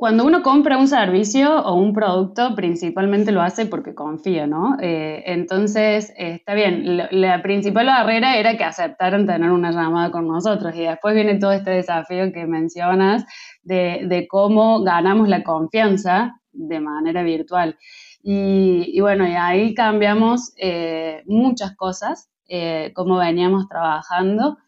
[0.03, 4.77] Cuando uno compra un servicio o un producto, principalmente lo hace porque confía, ¿no?
[4.81, 10.75] Eh, entonces, está bien, la, principal barrera era que aceptaran tener una llamada con nosotros
[10.75, 13.25] y después viene todo este desafío que mencionas
[13.62, 17.79] de, cómo ganamos la confianza de manera virtual.
[18.25, 24.59] Y, bueno, y ahí cambiamos eh, muchas cosas, eh, cómo veníamos trabajando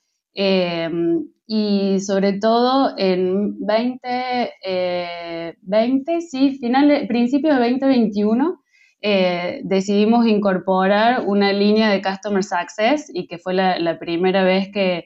[1.46, 8.60] y sobre todo en 2020, eh, sí, final, principio de 2021,
[9.02, 15.04] eh, decidimos incorporar una línea de Customer Success y que fue la, primera vez que,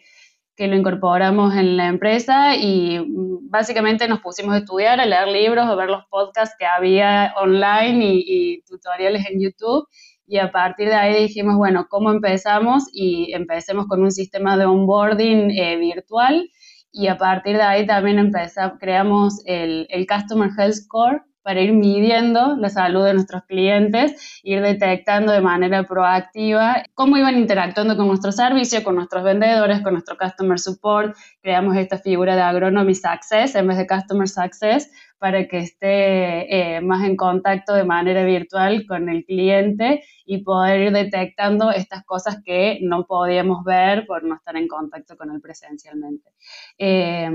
[0.55, 5.27] que, lo incorporamos en la empresa y mm, básicamente nos pusimos a estudiar, a leer
[5.29, 9.88] libros, a ver los podcasts que había online y tutoriales en YouTube
[10.29, 12.85] y a partir de ahí dijimos, bueno, ¿cómo empezamos?
[12.93, 16.51] Y empecemos con un sistema de onboarding eh, virtual
[16.93, 21.73] y a partir de ahí también empezamos, creamos el, el Customer Health Score para ir
[21.73, 28.07] midiendo la salud de nuestros clientes, ir detectando de manera proactiva cómo iban interactuando con
[28.07, 31.17] nuestro servicio, con nuestros vendedores, con nuestro customer support.
[31.41, 36.81] Creamos esta figura de agronomy success en vez de customer success para que esté eh,
[36.81, 42.38] más en contacto de manera virtual con el cliente y poder ir detectando estas cosas
[42.44, 46.31] que no podíamos ver por no estar en contacto con él presencialmente.
[46.78, 47.31] Eh,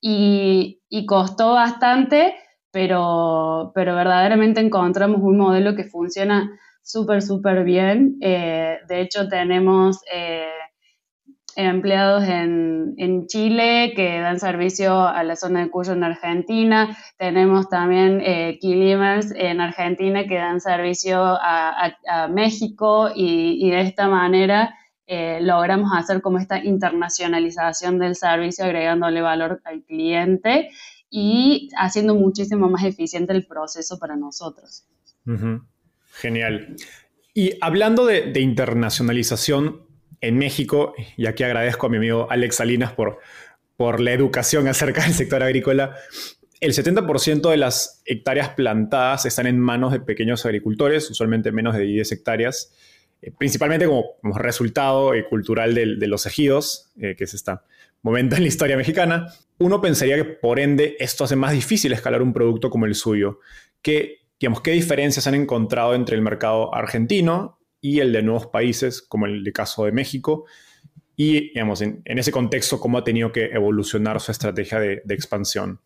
[0.00, 2.34] y, costó bastante,
[2.70, 6.50] pero, pero verdaderamente encontramos un modelo que funciona
[6.82, 8.16] súper, súper bien.
[8.20, 10.00] Eh, de hecho, tenemos
[11.56, 16.96] empleados en, en, Chile que dan servicio a la zona de Cuyo en Argentina.
[17.16, 21.96] Tenemos también eh, en Argentina que dan servicio a,
[22.30, 24.74] México y, de esta manera
[25.06, 30.70] eh, logramos hacer como esta internacionalización del servicio agregándole valor al cliente
[31.10, 34.86] y haciendo muchísimo más eficiente el proceso para nosotros.
[36.12, 36.76] Genial.
[37.34, 39.83] Y hablando de, de internacionalización,
[40.26, 43.18] en México, y aquí agradezco a mi amigo Alex Salinas por,
[43.76, 45.96] por la educación acerca del sector agrícola,
[46.60, 51.82] el 70% de las hectáreas plantadas están en manos de pequeños agricultores, usualmente menos de
[51.82, 52.74] 10 hectáreas,
[53.20, 57.52] eh, principalmente como, resultado eh, cultural de, los ejidos, eh, que es este
[58.02, 59.26] momento en la historia mexicana.
[59.58, 63.40] Uno pensaría que por ende esto hace más difícil escalar un producto como el suyo.
[63.82, 69.02] ¿Qué, digamos, ¿Qué diferencias han encontrado entre el mercado argentino y el de nuevos países,
[69.02, 70.46] como el caso de México,
[71.16, 75.78] y digamos, en, ese contexto, cómo ha tenido que evolucionar su estrategia de, expansión.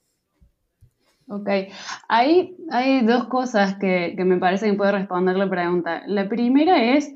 [1.26, 1.48] Ok,
[2.08, 6.04] hay, hay dos cosas que, que me parece que puede responder la pregunta.
[6.06, 7.12] La primera es,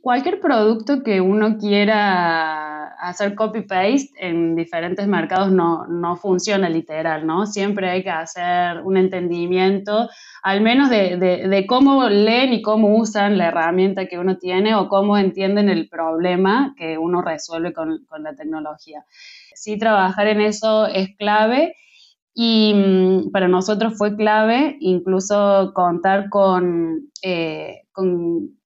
[0.00, 7.46] cualquier producto que uno quiera hacer copy-paste en diferentes mercados no, no, funciona literal, ¿no?
[7.46, 10.08] Siempre hay que hacer un entendimiento,
[10.44, 14.88] al menos de, de, cómo leen y cómo usan la herramienta que uno tiene o
[14.88, 19.04] cómo entienden el problema que uno resuelve con, con la tecnología.
[19.54, 21.74] Sí, trabajar en eso es clave.
[22.34, 28.58] Y mm, para nosotros fue clave incluso contar con, eh, con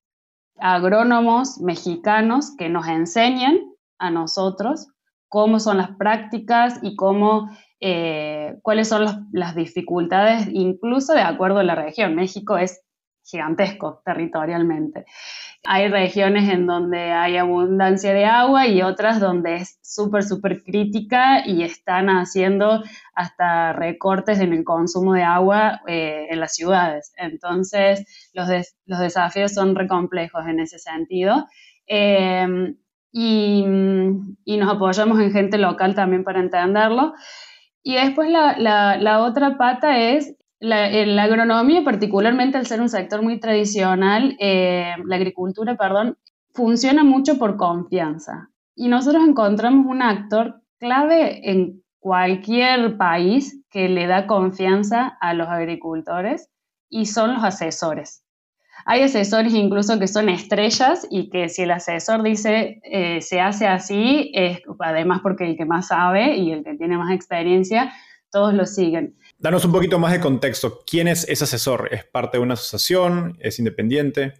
[0.58, 3.58] agrónomos mexicanos que nos enseñan
[3.98, 4.88] a nosotros
[5.28, 11.64] cómo son las prácticas y cómo, eh, cuáles son las dificultades, incluso de acuerdo a
[11.64, 12.14] la región.
[12.14, 12.82] México es
[13.24, 15.04] gigantesco territorialmente.
[15.64, 21.44] Hay regiones en donde hay abundancia de agua y otras donde es súper, súper crítica
[21.44, 27.12] y están haciendo hasta recortes en el consumo de agua eh, en las ciudades.
[27.16, 28.48] Entonces, los,
[28.84, 31.48] los desafíos son recomplejos en ese sentido.
[31.86, 32.76] Em,
[33.18, 33.64] y,
[34.44, 37.14] y, nos apoyamos en gente local también para entenderlo.
[37.82, 42.90] Y después la, la, la otra pata es la, la, agronomía, particularmente al ser un
[42.90, 46.18] sector muy tradicional, eh, la agricultura, perdón,
[46.52, 48.50] funciona mucho por confianza.
[48.74, 55.48] Y nosotros encontramos un actor clave en cualquier país que le da confianza a los
[55.48, 56.50] agricultores
[56.90, 58.25] y son los asesores.
[58.88, 63.66] Hay asesores incluso que son estrellas y que si el asesor dice eh, se hace
[63.66, 67.92] así, es además porque el que más sabe y el que tiene más experiencia,
[68.30, 69.16] todos lo siguen.
[69.38, 70.82] Danos un poquito más de contexto.
[70.88, 71.88] ¿Quién es ese asesor?
[71.90, 73.36] ¿Es parte de una asociación?
[73.40, 74.34] ¿Es independiente?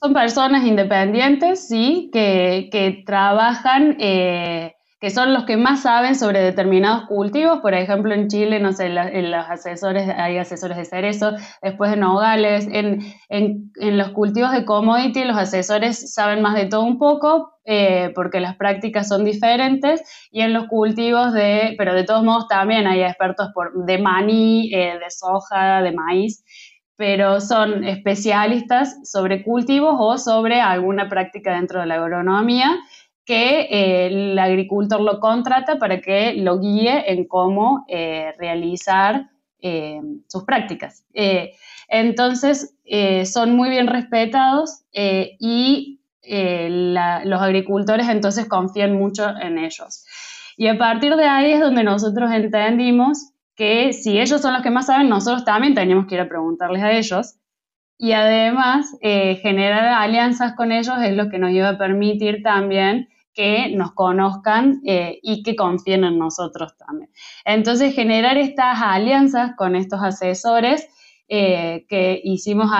[0.00, 6.40] Son personas independientes, sí, que, que trabajan eh, que son los que más saben sobre
[6.40, 7.58] determinados cultivos.
[7.58, 13.00] Por ejemplo, en Chile, en los asesores, hay asesores de cerezo, después en nogales, en,
[13.28, 18.12] en, en, los cultivos de commodity, los asesores saben más de todo un poco, eh,
[18.14, 22.86] porque las prácticas son diferentes, y en los cultivos de, pero de todos modos también
[22.86, 26.44] hay expertos por, de maní, eh, de soja, de maíz
[26.94, 32.78] pero son especialistas sobre cultivos o sobre alguna práctica dentro de la agronomía
[33.24, 39.30] que eh, el agricultor lo contrata para que lo guíe en cómo eh, realizar
[39.60, 41.04] eh, sus prácticas.
[41.88, 42.74] entonces,
[43.24, 50.04] son muy bien respetados y los agricultores entonces confían mucho en ellos.
[50.56, 54.70] Y a partir de ahí es donde nosotros entendimos que si ellos son los que
[54.70, 57.36] más saben, nosotros también teníamos que ir a preguntarles a ellos
[58.02, 63.08] y además eh, generar alianzas con ellos es lo que nos iba a permitir también
[63.34, 67.10] que nos conozcan eh, y que confíen en nosotros también.
[67.44, 70.88] Entonces, generar estas alianzas con estos asesores
[71.28, 72.70] eh, que hicimos,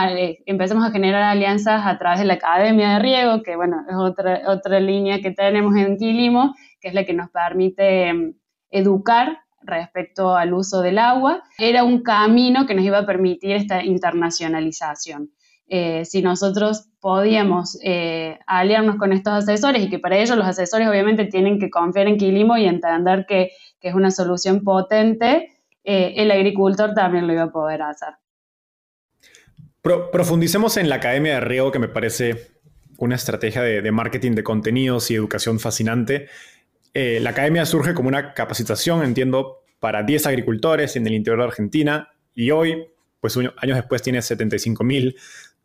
[0.44, 4.42] empezamos a generar alianzas a través de la Academia de Riego, que bueno, es otra,
[4.46, 8.34] otra línea que tenemos en Quilimo, que es la que nos permite em,
[8.70, 13.82] educar respecto al uso del agua, era un camino que nos iba a permitir esta
[13.82, 15.30] internacionalización.
[15.74, 20.86] Eh, si nosotros podíamos eh, aliarnos con estos asesores y que para ello los asesores
[20.86, 25.48] obviamente tienen que confiar en Quilimo y entender que, es una solución potente,
[25.82, 28.10] eh, el agricultor también lo iba a poder hacer.
[29.80, 32.50] profundicemos en la Academia de Riego, que me parece
[32.98, 36.28] una estrategia de, de marketing de contenidos y educación fascinante.
[36.92, 42.12] la Academia surge como una capacitación, entiendo, para 10 agricultores en el interior de Argentina
[42.34, 42.88] y hoy,
[43.20, 45.16] pues años después, tiene 75 mil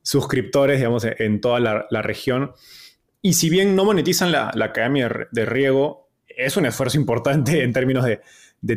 [0.08, 2.53] suscriptores, digamos, en toda la, región.
[3.22, 8.05] Y si bien no monetizan la, Academia de Riego, es un esfuerzo importante en términos
[8.05, 8.22] de,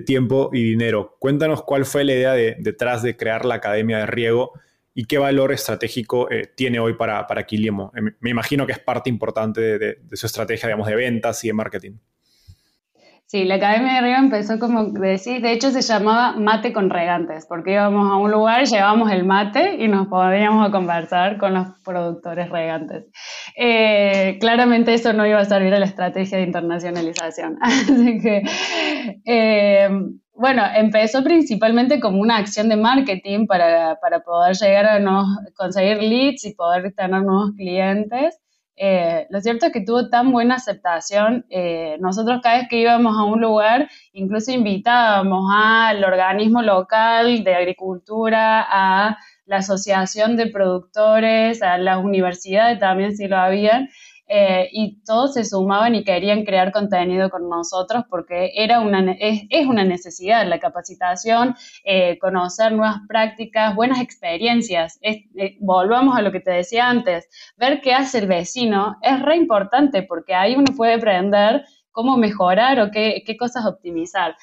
[0.01, 1.17] tiempo y dinero.
[1.21, 4.53] Cuéntanos cuál fue la idea detrás de crear la Academia de Riego
[4.93, 7.43] y qué valor estratégico eh, tiene hoy para, para.
[7.43, 7.71] Eh,
[8.19, 11.53] me imagino que es parte importante de, de, su estrategia, digamos, de ventas y de
[11.53, 11.93] marketing.
[13.31, 17.47] Sí, la Academia de Río empezó como decís, de hecho se llamaba Mate con Regantes,
[17.47, 21.69] porque íbamos a un lugar, llevábamos el mate y nos podíamos a conversar con los
[21.85, 23.05] productores regantes.
[23.57, 27.57] Eh, claramente eso no iba a servir a la estrategia de internacionalización.
[27.63, 28.43] Así que,
[29.25, 29.89] eh,
[30.35, 35.25] bueno, empezó principalmente como una acción de marketing para, para poder llegar a no,
[35.55, 38.41] conseguir leads y poder tener nuevos clientes.
[38.83, 41.45] Eh, lo cierto es que tuvo tan buena aceptación.
[41.51, 47.55] Eh, nosotros cada vez que íbamos a un lugar, incluso invitábamos al organismo local de
[47.55, 53.91] agricultura, a la asociación de productores, a las universidades también si lo habían,
[54.33, 59.67] eh, y todos se sumaban y querían crear contenido con nosotros porque era una, es,
[59.67, 65.01] una necesidad la capacitación, eh, conocer nuevas prácticas, buenas experiencias.
[65.03, 65.25] Eh,
[65.59, 70.05] volvamos a lo que te decía antes, ver qué hace el vecino es re importante
[70.05, 74.37] porque ahí uno puede aprender cómo mejorar o qué, qué cosas optimizar.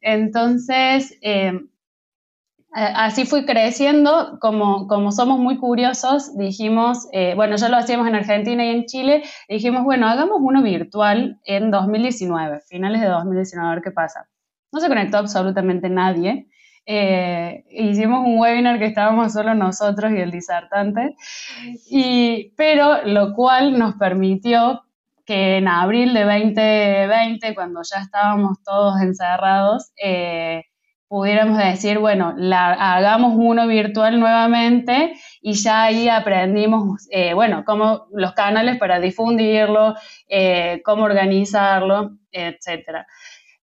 [0.00, 1.52] entonces, eh,
[2.72, 8.14] así fui creciendo, como, como somos muy curiosos, dijimos, eh, bueno, ya lo hacíamos en
[8.14, 13.74] Argentina y en Chile, dijimos, bueno, hagamos uno virtual en 2019, finales de 2019, a
[13.74, 14.28] ver qué pasa.
[14.72, 16.46] No se conectó absolutamente nadie.
[16.86, 21.16] Eh, hicimos un webinar que estábamos solo nosotros y el disertante,
[21.88, 24.82] y, pero lo cual nos permitió
[25.26, 30.64] que en abril de 2020, cuando ya estábamos todos encerrados, eh,
[31.10, 38.32] pudiéramos decir, bueno, hagamos uno virtual nuevamente y ya ahí aprendimos, eh, bueno, cómo los
[38.32, 39.96] canales para difundirlo,
[40.28, 43.08] eh, cómo organizarlo, etcétera.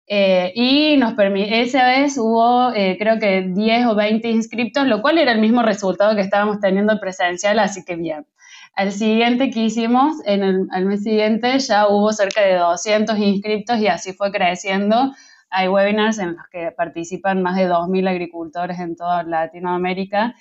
[0.08, 5.32] Eh, y nos esa vez hubo creo que 10 o 20 inscriptos, lo cual era
[5.32, 8.26] el mismo resultado que estábamos teniendo presencial, así que bien.
[8.74, 13.78] Al siguiente que hicimos, en el al mes siguiente ya hubo cerca de 200 inscriptos
[13.78, 15.12] y así fue creciendo
[15.50, 20.36] hay webinars en los que participan más de 2.000 agricultores en toda Latinoamérica.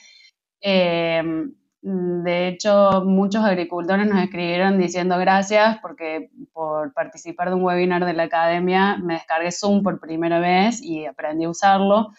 [0.60, 8.06] Em, de hecho, muchos agricultores nos escribieron diciendo gracias porque por participar de un webinar
[8.06, 12.12] de la academia me descargué Zoom por primera vez y aprendí a usarlo.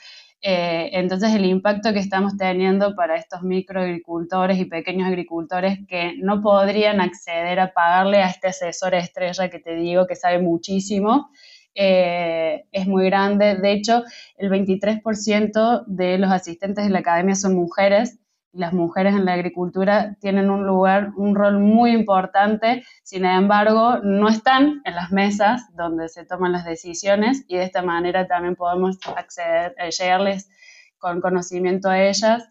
[0.47, 6.43] Eh, entonces, el impacto que estamos teniendo para estos microagricultores y pequeños agricultores que no
[6.43, 11.31] podrían acceder a pagarle a este asesor estrella que te digo que sabe muchísimo,
[11.75, 13.55] eh, es muy grande.
[13.55, 14.03] De hecho,
[14.37, 18.17] el 23% de los asistentes de la academia son mujeres.
[18.53, 24.29] Las mujeres en la agricultura tienen un lugar, un rol muy importante, sin embargo, no
[24.29, 28.97] están en las mesas donde se toman las decisiones y de esta manera también podemos
[29.13, 30.49] acceder, eh, llegarles
[30.97, 32.47] con conocimiento a ellas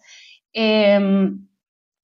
[0.52, 1.48] em,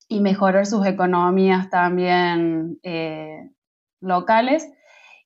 [0.09, 3.51] y mejorar sus economías también eh,
[4.01, 4.67] locales.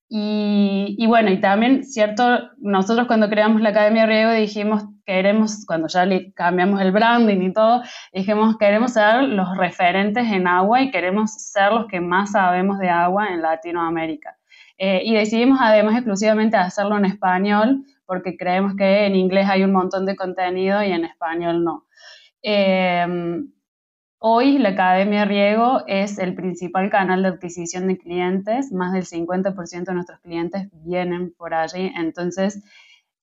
[0.09, 6.07] Y, bueno, y también, cierto, nosotros cuando creamos la Academia Riego dijimos, queremos, cuando ya
[6.35, 7.83] cambiamos el branding y todo,
[8.13, 12.91] dijimos, queremos ser los referentes en agua y queremos ser los que más sabemos de
[12.91, 14.37] agua en Latinoamérica.
[14.77, 19.73] Eh, y decidimos además exclusivamente hacerlo en español, porque creemos que en inglés hay un
[19.73, 21.87] montón de contenido y en español no.
[22.43, 23.07] Eh,
[24.27, 29.85] Hoy la Academia Riego es el principal canal de adquisición de clientes, más del 50%
[29.85, 32.65] de nuestros clientes vienen por allí, entonces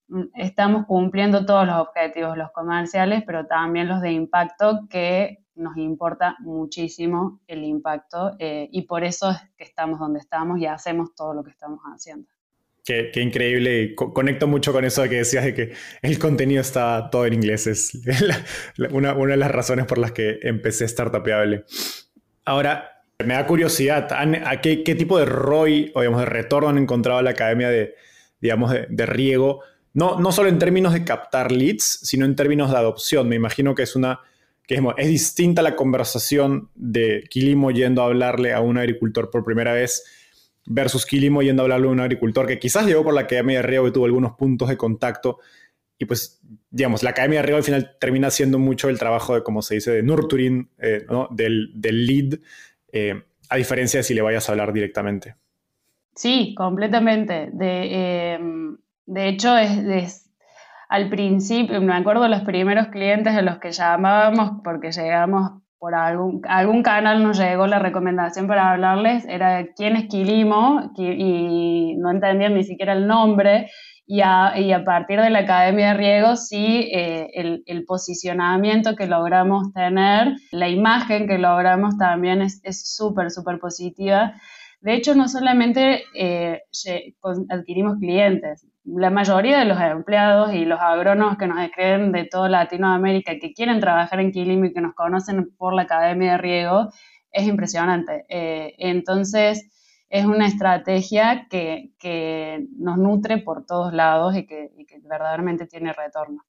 [0.09, 5.75] mm, estamos cumpliendo todos los objetivos, los comerciales, pero también los de impacto, que nos
[5.75, 11.15] importa muchísimo el impacto eh, y por eso es que estamos donde estamos y hacemos
[11.15, 12.29] todo lo que estamos haciendo.
[13.13, 13.95] Qué, increíble.
[13.95, 15.71] conecto mucho con eso de que decías de que
[16.01, 17.67] el contenido está todo en inglés.
[17.67, 17.93] Es
[18.91, 21.63] una, de las razones por las que empecé Startupable.
[22.43, 27.21] Ahora, me da curiosidad, ¿a qué, tipo de ROI o digamos, de retorno han encontrado
[27.21, 27.95] la academia de,
[28.41, 29.61] digamos, de, riego
[29.93, 33.27] no, no solo en términos de captar leads, sino en términos de adopción.
[33.27, 34.21] Me imagino que es una
[34.67, 39.73] que es, distinta la conversación de Quilimo yendo a hablarle a un agricultor por primera
[39.73, 40.03] vez
[40.65, 43.63] versus Quilimo yendo a hablarle a un agricultor que quizás llegó por la Academia de
[43.63, 45.39] Riego y tuvo algunos puntos de contacto.
[45.97, 49.43] Y pues, digamos, la Academia de Riego al final termina siendo mucho el trabajo de,
[49.43, 51.71] como se dice, de nurturing, eh, del,
[52.05, 52.39] lead,
[52.91, 55.35] eh, a diferencia de si le vayas a hablar directamente.
[56.15, 57.49] Sí, completamente.
[57.53, 60.29] De, em, de hecho, es,
[60.89, 66.41] al principio, me acuerdo los primeros clientes de los que llamábamos porque llegamos por algún,
[66.47, 72.53] algún canal, nos llegó la recomendación para hablarles, era quién es Quilimo y no entendían
[72.53, 73.71] ni siquiera el nombre.
[74.05, 78.95] Y a, y a, partir de la Academia de Riego, sí, eh, el, el, posicionamiento
[78.95, 82.61] que logramos tener, la imagen que logramos también es
[82.95, 84.35] súper, súper positiva.
[84.81, 86.63] De hecho, no solamente eh,
[87.49, 92.49] adquirimos clientes, la mayoría de los empleados y los agrónomos que nos escriben de toda
[92.49, 96.89] Latinoamérica que quieren trabajar en Quilimo y que nos conocen por la Academia de Riego,
[97.31, 98.25] es impresionante.
[98.27, 99.69] Eh, entonces,
[100.09, 104.71] es una estrategia que, nos nutre por todos lados y que
[105.03, 106.43] verdaderamente tiene retorno.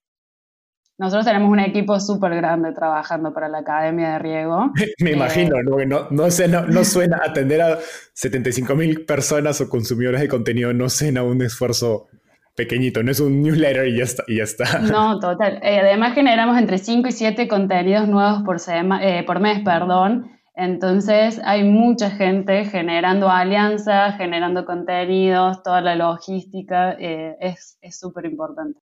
[0.98, 4.72] Nosotros tenemos un equipo súper grande trabajando para la Academia de Riego.
[5.00, 6.08] Me eh, imagino, ¿no?
[6.10, 7.78] No, suena, no suena atender a
[8.14, 12.08] 75 mil personas o consumidores de contenido, no suena un esfuerzo
[12.54, 14.24] pequeñito, no es un newsletter y ya está.
[14.28, 14.78] Y ya está.
[14.80, 15.60] No, total.
[15.62, 18.58] Eh, además generamos entre 5 y 7 contenidos nuevos por,
[19.00, 20.30] eh, por mes, perdón.
[20.54, 28.81] Entonces hay mucha gente generando alianzas, generando contenidos, toda la logística es súper importante.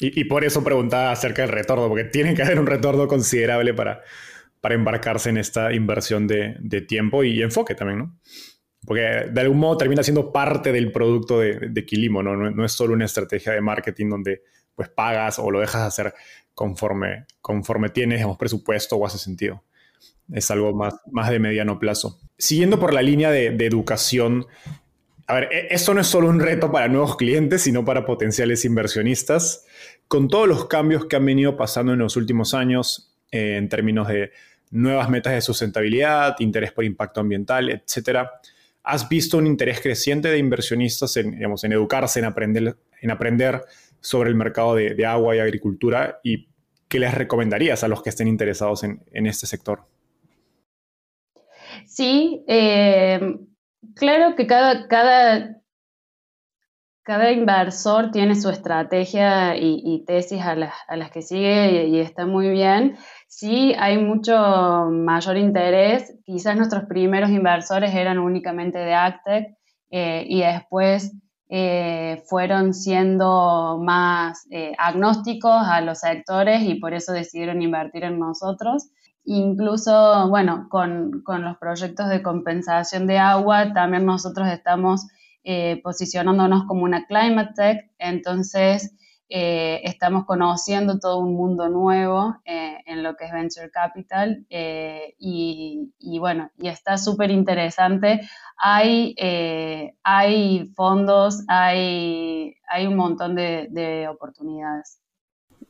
[0.00, 4.02] Y, por eso preguntaba acerca del retorno, porque tiene que haber un retorno considerable para,
[4.60, 8.18] para embarcarse en esta inversión de, de tiempo y enfoque también, ¿no?
[8.86, 12.36] Porque de algún modo termina siendo parte del producto de, de Quilimo, ¿no?
[12.36, 12.64] ¿no?
[12.64, 14.42] es solo una estrategia de marketing donde
[14.74, 16.14] pues pagas o lo dejas hacer
[16.54, 19.64] conforme, conforme tienes digamos, presupuesto o hace sentido.
[20.32, 22.20] Es algo más, más de mediano plazo.
[22.38, 24.46] Siguiendo por la línea de, de educación,
[25.28, 28.64] a ver, e-, esto no es solo un reto para nuevos clientes, sino para potenciales
[28.64, 29.66] inversionistas.
[30.08, 34.08] Con todos los cambios que han venido pasando en los últimos años eh, en términos
[34.08, 34.32] de
[34.70, 38.40] nuevas metas de sustentabilidad, interés por impacto ambiental, etcétera,
[38.82, 43.62] ¿has visto un interés creciente de inversionistas en, digamos, en educarse, en aprender, en aprender
[44.00, 46.20] sobre el mercado de, agua y agricultura?
[46.22, 46.48] ¿Y
[46.88, 49.84] qué les recomendarías a los que estén interesados en, este sector?
[51.86, 53.20] Sí, eh,
[53.94, 55.60] Claro que cada, cada,
[57.02, 62.26] cada inversor tiene su estrategia y, tesis a las, a las, que sigue y, está
[62.26, 62.96] muy bien.
[63.28, 64.36] Sí, hay mucho
[64.90, 66.14] mayor interés.
[66.24, 69.56] Quizás nuestros primeros inversores eran únicamente de Actec
[69.90, 71.14] eh, y después
[71.50, 78.18] eh, fueron siendo más eh, agnósticos a los sectores y por eso decidieron invertir en
[78.18, 78.90] nosotros.
[79.24, 85.06] Incluso, bueno, con, los proyectos de compensación de agua, también nosotros estamos
[85.44, 88.94] eh, posicionándonos como una climate tech, entonces
[89.28, 96.18] eh, estamos conociendo todo un mundo nuevo eh, en lo que es venture capital y,
[96.18, 98.20] bueno, y está súper interesante.
[98.56, 99.14] Hay,
[100.02, 105.00] hay fondos, hay, hay un montón de oportunidades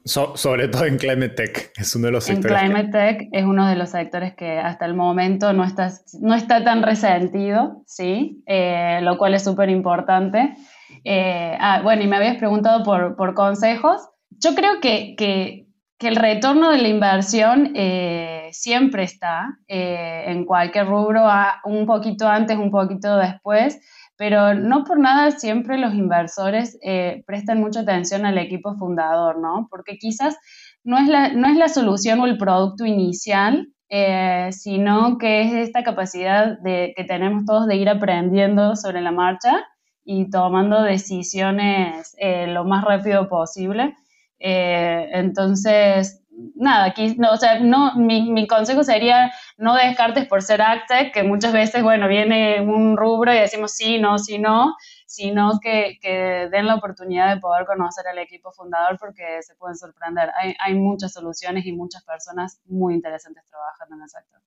[0.05, 2.63] sobre todo en Climate Tech, es uno de los sectores.
[2.63, 6.35] En Climate Tech es uno de los sectores que hasta el momento no está, no
[6.35, 8.43] está tan resentido, ¿sí?
[8.47, 10.57] Eh, lo cual es súper importante.
[11.05, 14.09] Eh, ah, bueno, y me habías preguntado por, por consejos.
[14.31, 15.67] Yo creo que, que,
[15.99, 21.27] que, el retorno de la inversión eh, siempre está en cualquier rubro,
[21.65, 23.79] un poquito antes, un poquito después
[24.19, 29.69] pero no por nada siempre los inversores eh, prestan mucha atención al equipo fundador, ¿no?
[29.71, 30.37] Porque quizás
[30.83, 35.53] no es la, no es la solución o el producto inicial, eh, sino que es
[35.53, 39.65] esta capacidad de, que tenemos todos de ir aprendiendo sobre la marcha
[40.11, 43.95] y tomando decisiones eh, lo más rápido posible.
[44.39, 50.63] entonces, nada, aquí, no, o sea, no, mi, mi, consejo sería no descartes por ser
[50.63, 55.61] Actec, que muchas veces, bueno, viene un rubro y decimos sí, no, sí, no, sino
[55.61, 60.31] que, que den la oportunidad de poder conocer al equipo fundador porque se pueden sorprender.
[60.41, 64.41] Hay, hay muchas soluciones y muchas personas muy interesantes trabajando en el sector.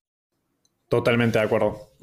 [0.91, 1.93] Totalmente de acuerdo.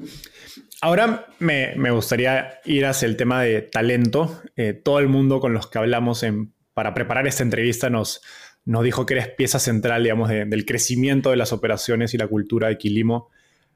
[0.81, 4.41] Ahora me, me, gustaría ir hacia el tema de talento.
[4.55, 6.25] Eh, todo el mundo con los que hablamos
[6.73, 8.19] para preparar esta entrevista nos,
[8.65, 12.69] nos dijo que eres pieza central, digamos, del crecimiento de las operaciones y la cultura
[12.69, 13.29] de Quilimo.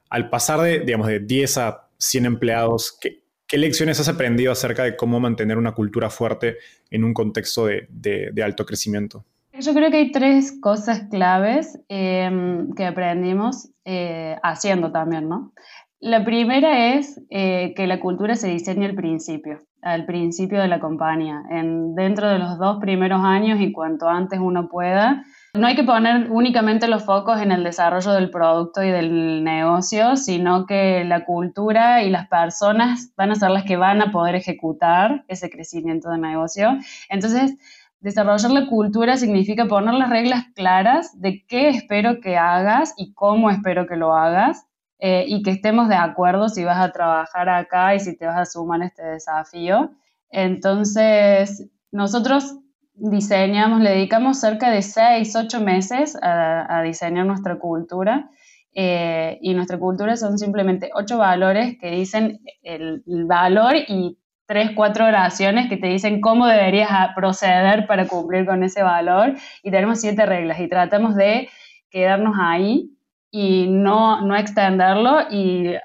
[0.10, 4.84] Al pasar de, digamos, de 10 a 100 empleados, ¿qué, ¿Qué lecciones has aprendido acerca
[4.84, 6.58] de cómo mantener una cultura fuerte
[6.90, 9.28] en un contexto de, alto crecimiento?
[9.64, 15.54] Yo creo que hay tres cosas claves em, que aprendimos eh, haciendo también, ¿no?
[16.02, 20.82] La primera es eh, que la cultura se diseña al principio, al principio de la
[20.82, 25.24] compañía, en, dentro de los dos primeros años y cuanto antes uno pueda.
[25.56, 30.18] No hay que poner únicamente los focos en el desarrollo del producto y del negocio,
[30.18, 34.36] sino que la cultura y las personas van a ser las que van a poder
[34.36, 36.78] ejecutar ese crecimiento de negocio.
[37.08, 37.56] Entonces,
[38.04, 43.50] desarrollar la cultura significa poner las reglas claras de qué espero que hagas y cómo
[43.50, 44.68] espero que lo hagas
[45.00, 48.38] eh, y que estemos de acuerdo si vas a trabajar acá y si te vas
[48.38, 49.92] a sumar a este desafío.
[50.30, 52.58] Entonces, nosotros
[52.94, 58.30] diseñamos, le dedicamos cerca de 6, 8 meses a, diseñar nuestra cultura.
[58.76, 65.06] Eh, y nuestra cultura son simplemente ocho valores que dicen el, valor y tres, cuatro
[65.06, 69.36] oraciones que te dicen cómo deberías proceder para cumplir con ese valor.
[69.64, 71.50] Y tenemos siete reglas y tratamos de
[71.90, 72.90] quedarnos ahí
[73.32, 75.76] y no, no extenderlo y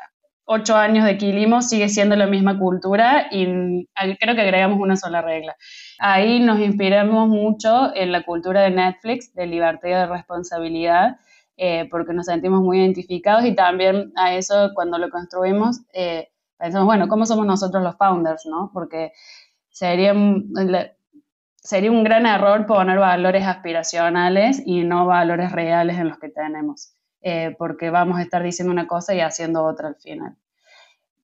[0.50, 3.86] ocho años de Quilimo sigue siendo la misma cultura y
[4.18, 5.54] creo que agregamos una sola regla.
[5.98, 11.16] Ahí nos inspiramos mucho en la cultura de Netflix, de libertad y de responsabilidad,
[11.59, 16.28] eh, porque nos sentimos muy identificados y también a eso cuando lo construimos eh,
[16.59, 18.46] pensamos, bueno, ¿cómo somos nosotros los founders?
[18.46, 18.70] ¿no?
[18.72, 19.12] Porque
[19.70, 20.14] sería,
[21.56, 26.94] sería un gran error poner valores aspiracionales y no valores reales en los que tenemos.
[27.20, 30.36] Eh, porque vamos a estar diciendo una cosa y haciendo otra al final.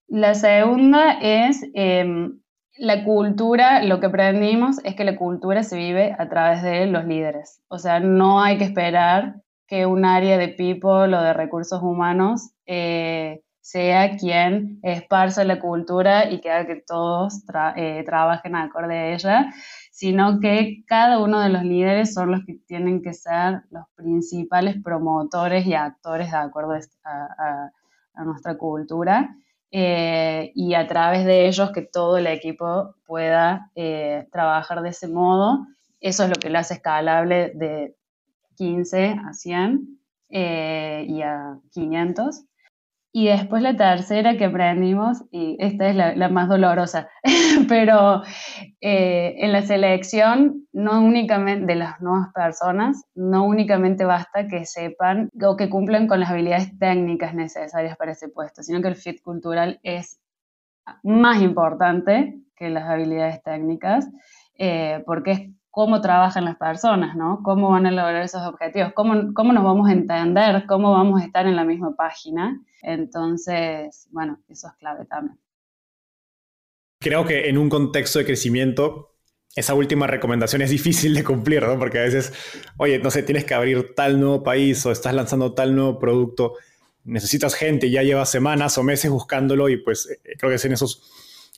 [0.09, 2.41] La segunda es em,
[2.77, 7.05] la cultura, lo que aprendimos es que la cultura se vive a través de los
[7.05, 7.63] líderes.
[7.69, 12.51] O sea, no hay que esperar que un área de people o de recursos humanos
[12.67, 17.43] eh, sea quien esparce la cultura y que que todos
[17.77, 19.55] eh, trabajen acorde a ella,
[19.91, 24.77] sino que cada uno de los líderes son los que tienen que ser los principales
[24.85, 27.71] promotores y actores de acuerdo a,
[28.23, 29.35] nuestra cultura.
[29.71, 35.09] Eh, y a través de ellos que todo el equipo pueda eh, trabajar de ese
[35.09, 35.67] modo.
[36.01, 37.97] Eso es lo que lo hace escalable de
[38.57, 39.99] 15 a 100
[40.29, 42.45] eh, y a 500.
[43.17, 47.09] Y después la tercera que aprendimos, y esta es la, más dolorosa,
[47.69, 48.25] pero
[48.81, 55.31] eh, en la selección no únicamente de las nuevas personas, no únicamente basta que sepan
[55.41, 59.23] o que cumplan con las habilidades técnicas necesarias para ese puesto, sino que el fit
[59.23, 60.19] cultural es
[61.05, 64.09] más importante que las habilidades técnicas,
[64.59, 65.41] eh, porque es
[65.75, 67.41] cómo trabajan las personas, ¿no?
[67.43, 71.25] Cómo van a lograr esos objetivos, cómo, cómo nos vamos a entender, cómo vamos a
[71.25, 72.63] estar en la misma página.
[72.81, 75.37] Entonces, bueno, eso es clave también.
[77.01, 79.17] Creo que en un contexto de crecimiento,
[79.57, 81.77] esa última recomendación es difícil de cumplir, ¿no?
[81.77, 82.33] Porque a veces,
[82.77, 86.55] oye, no sé, tienes que abrir tal nuevo país o estás lanzando tal nuevo producto,
[87.03, 90.73] necesitas gente, ya llevas semanas o meses buscándolo y pues eh, creo que es en
[90.73, 91.03] esos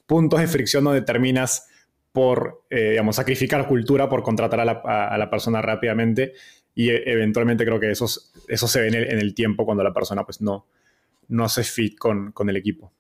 [0.06, 1.68] puntos de fricción donde terminas
[2.16, 4.64] por, eh, digamos, sacrificar cultura por contratar a
[5.18, 6.32] la, persona rápidamente
[6.74, 8.06] y e, eventualmente creo que eso,
[8.48, 10.66] eso se ve en el, tiempo cuando la persona pues no,
[11.28, 12.90] no hace fit con, el equipo.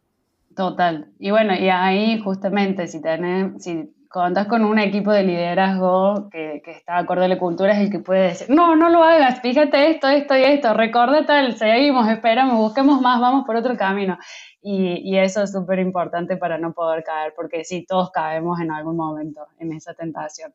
[0.56, 1.12] Total.
[1.18, 6.62] Y bueno, y ahí justamente si tenés, si contás con un equipo de liderazgo que,
[6.64, 9.42] que, está acorde a la cultura es el que puede decir, no, no lo hagas,
[9.42, 14.18] fíjate esto, esto y esto, recuerda tal, seguimos, esperamos, busquemos más, vamos por otro camino.
[14.62, 18.96] Y, eso es súper importante para no poder caer, porque sí, todos caemos en algún
[18.96, 20.52] momento en esa tentación.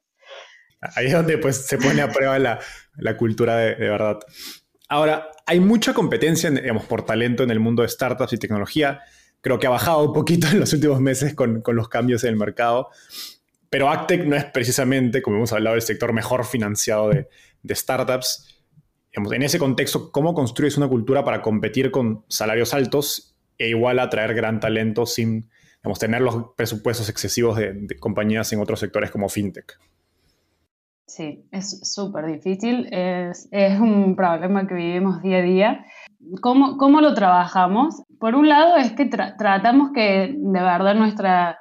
[0.81, 4.19] Ahí es donde pues, se pone a prueba la, cultura de, verdad.
[4.89, 9.01] Ahora, hay mucha competencia, digamos, por talento en el mundo de startups y tecnología.
[9.41, 12.35] Creo que ha bajado un poquito en los últimos meses con, los cambios en el
[12.37, 12.89] mercado.
[13.69, 17.27] Pero Actec no es precisamente, como hemos hablado, el sector mejor financiado de,
[17.63, 18.63] de startups.
[19.11, 23.99] Digamos, en ese contexto, ¿cómo construyes una cultura para competir con salarios altos e igual
[23.99, 25.49] atraer gran talento sin
[25.99, 29.79] tener los presupuestos excesivos de, compañías en otros sectores como fintech.
[31.07, 35.85] Sí, es súper difícil, es, un problema que vivimos día a día.
[36.39, 38.03] ¿Cómo, cómo lo trabajamos?
[38.19, 41.59] Por un lado es que tratamos que de verdad nuestra,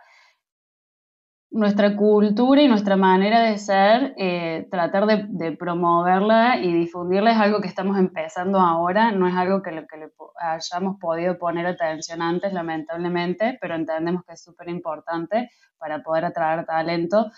[1.50, 7.60] nuestra cultura y nuestra manera de ser, eh, tratar de, promoverla y difundirla es algo
[7.60, 12.52] que estamos empezando ahora, no es algo que, que le hayamos podido poner atención antes,
[12.52, 17.30] lamentablemente, pero entendemos que es súper importante para poder atraer talento,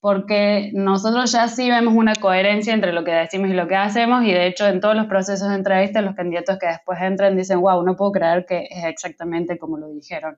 [0.00, 4.24] porque nosotros ya sí vemos una coherencia entre lo que decimos y lo que hacemos,
[4.24, 7.60] y de hecho en todos los procesos de entrevista, los candidatos que después entran dicen,
[7.60, 10.36] wow, no puedo creer que es exactamente como lo dijeron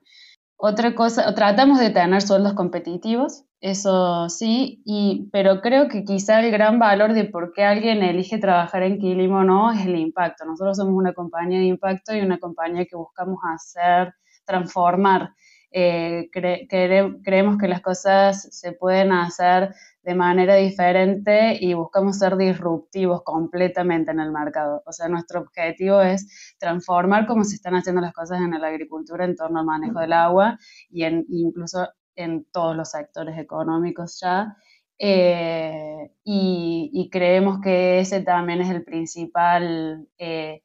[0.57, 6.51] Otra cosa, tratamos de tener sueldos competitivos, eso sí, y, pero creo que quizá el
[6.51, 10.45] gran valor de por qué alguien elige trabajar en Quilimo o no es el impacto.
[10.45, 15.35] Nosotros somos una compañía de impacto y una compañía que buscamos hacer, transformar.
[15.73, 23.23] Eh, creemos que las cosas se pueden hacer de manera diferente y buscamos ser disruptivos
[23.23, 24.83] completamente en el mercado.
[24.85, 29.25] O sea, nuestro objetivo es transformar cómo se están haciendo las cosas en la agricultura
[29.25, 30.59] en torno al manejo del agua
[30.91, 34.57] y en, incluso en todos los sectores económicos ya.
[34.99, 40.63] Eh, y, creemos que ese también es el principal eh,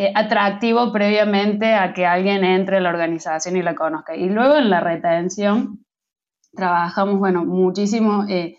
[0.00, 4.14] eh, atractivo previamente a que alguien entre a la organización y la conozca.
[4.14, 5.84] Y luego en la retención,
[6.52, 8.58] trabajamos, bueno, muchísimo, eh,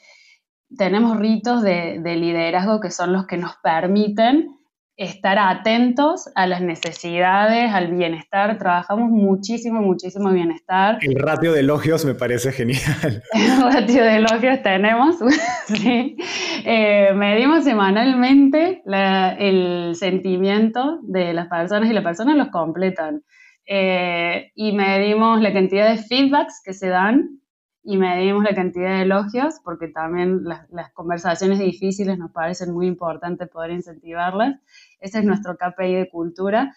[0.77, 4.58] tenemos ritos de, liderazgo que son los que nos permiten
[4.99, 8.57] estar atentos a las necesidades, al bienestar.
[8.57, 10.97] Trabajamos muchísimo, muchísimo bienestar.
[11.01, 13.23] El ratio de elogios me parece genial.
[13.33, 15.15] El ratio de elogios tenemos,
[15.67, 16.17] sí.
[16.65, 23.23] Eh, medimos semanalmente el sentimiento de las personas y las personas los completan.
[23.65, 27.39] Eh, y medimos la cantidad de feedbacks que se dan
[27.83, 33.49] y medimos la cantidad de elogios, porque también las, conversaciones difíciles nos parecen muy importantes
[33.49, 34.59] poder incentivarlas.
[34.99, 36.75] Ese es nuestro KPI de cultura.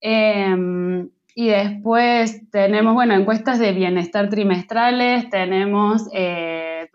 [0.00, 6.88] Em, y después tenemos, bueno, encuestas de bienestar trimestrales, tenemos, eh,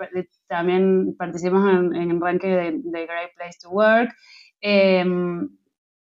[0.47, 4.15] también participamos en, el ranking de, Great Place to Work.
[4.61, 5.47] Em,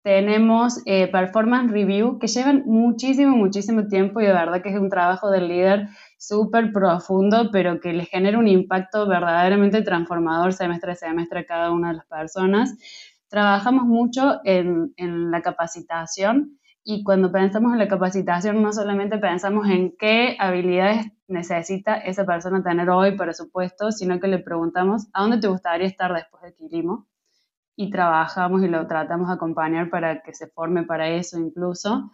[0.04, 4.90] tenemos eh, performance review que llevan muchísimo, muchísimo tiempo y de verdad que es un
[4.90, 10.96] trabajo del líder súper profundo, pero que le genera un impacto verdaderamente transformador semestre a
[10.96, 12.78] semestre a cada una de las personas.
[13.30, 19.68] Trabajamos mucho en, en la capacitación y cuando pensamos en la capacitación no solamente pensamos
[19.68, 25.08] en qué habilidades necesita esa persona tener hoy para su puesto, sino que le preguntamos
[25.12, 27.08] a dónde te gustaría estar después del Quilimo
[27.76, 32.12] y trabajamos y lo tratamos de acompañar para que se forme para eso incluso.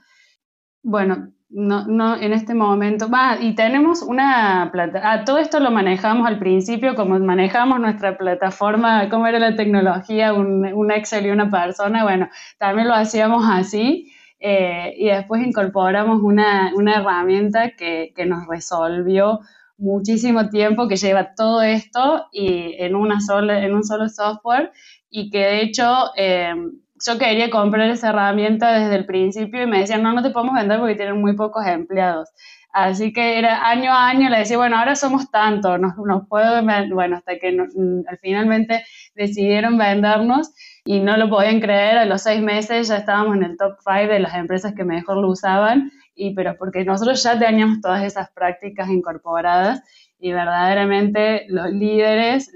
[0.84, 3.10] Bueno, no, no en este momento,
[3.40, 9.08] y tenemos una plata, ah, todo esto lo manejamos al principio, como manejamos nuestra plataforma,
[9.10, 12.28] cómo era la tecnología, un, Excel y una persona, bueno,
[12.58, 19.40] también lo hacíamos así, eh, y después incorporamos una, una herramienta que, que, nos resolvió
[19.78, 24.72] muchísimo tiempo, que lleva todo esto y en, una sola, en un solo software,
[25.10, 25.86] y que de hecho...
[26.18, 26.54] Eh,
[27.06, 30.56] yo quería comprar esa herramienta desde el principio y me decían, no, no te podemos
[30.56, 32.30] vender porque tienen muy pocos empleados.
[32.72, 36.60] Así que era año a año, le decía, bueno, ahora somos tantos, nos, nos puedo
[36.92, 38.84] bueno, hasta que mm, finalmente
[39.14, 40.52] decidieron vendernos
[40.84, 44.08] y no lo podían creer, a los seis meses ya estábamos en el top five
[44.08, 48.32] de las empresas que mejor lo usaban, y, pero porque nosotros ya teníamos todas esas
[48.32, 49.84] prácticas incorporadas
[50.20, 52.52] y verdaderamente los líderes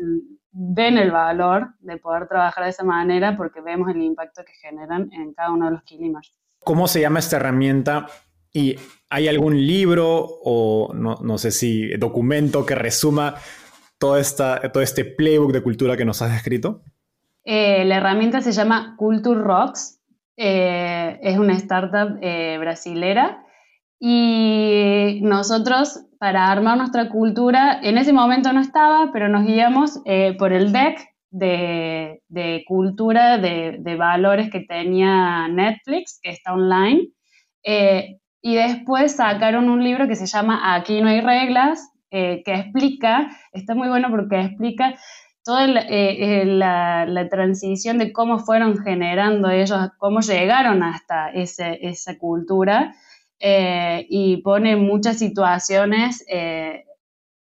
[0.59, 5.11] ven el valor de poder trabajar de esa manera porque vemos el impacto que generan
[5.13, 6.33] en cada uno de los kilimers.
[6.63, 8.07] ¿Cómo se llama esta herramienta?
[8.51, 8.75] ¿Y
[9.09, 13.35] hay algún libro o no, sé si documento que resuma
[13.99, 16.81] todo, esta, todo este playbook de cultura que nos has descrito?
[17.43, 20.01] Eh, la herramienta se llama Culture Rocks.
[20.37, 23.43] Eh, es una startup eh, brasilera
[23.99, 30.35] y nosotros, para armar nuestra cultura, en ese momento no estaba, pero nos guiamos eh,
[30.37, 30.99] por el deck
[31.29, 37.09] de, cultura, de, valores que tenía Netflix, que está online.
[37.63, 42.53] Eh, y después sacaron un libro que se llama Aquí no hay reglas, eh, que
[42.53, 44.95] explica, está muy bueno porque explica
[45.43, 52.93] toda la, transición de cómo fueron generando ellos, cómo llegaron hasta esa cultura
[53.39, 56.85] eh, y pone muchas situaciones eh,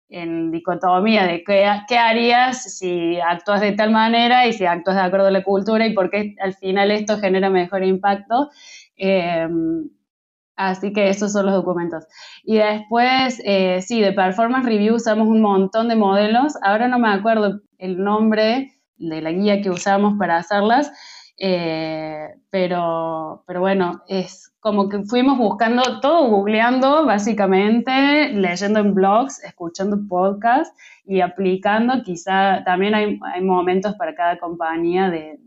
[0.09, 1.67] en dicotomía de qué,
[1.97, 5.93] harías si actúas de tal manera y si actúas de acuerdo a la cultura y
[5.93, 8.51] por qué al final esto genera mejor impacto.
[8.97, 9.49] Eh,
[10.57, 12.05] así que esos son los documentos.
[12.45, 13.43] Y después,
[13.81, 16.55] sí, de Performance Review usamos un montón de modelos.
[16.63, 20.91] Ahora no me acuerdo el nombre de la guía que usamos para hacerlas,
[21.37, 29.99] pero, pero bueno, es como que fuimos buscando todo, googleando básicamente, leyendo en blogs, escuchando
[30.09, 30.75] podcasts
[31.05, 32.03] y aplicando.
[32.03, 35.39] Quizá también hay, momentos para cada compañía de,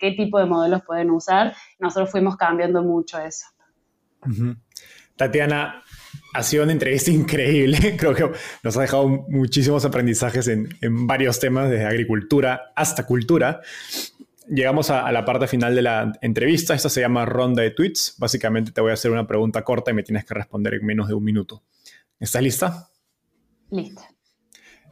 [0.00, 1.54] qué tipo de modelos pueden usar.
[1.78, 3.46] Nosotros fuimos cambiando mucho eso.
[5.14, 5.82] Tatiana,
[6.34, 7.96] ha sido una entrevista increíble.
[7.98, 8.30] Creo que
[8.62, 13.60] nos ha dejado muchísimos aprendizajes en, en varios temas, desde agricultura hasta cultura.
[14.48, 16.74] Llegamos a, la parte final de la entrevista.
[16.74, 18.16] Esta se llama ronda de tweets.
[18.18, 21.08] Básicamente te voy a hacer una pregunta corta y me tienes que responder en menos
[21.08, 21.62] de un minuto.
[22.18, 22.88] ¿Estás lista?
[23.70, 24.08] Lista.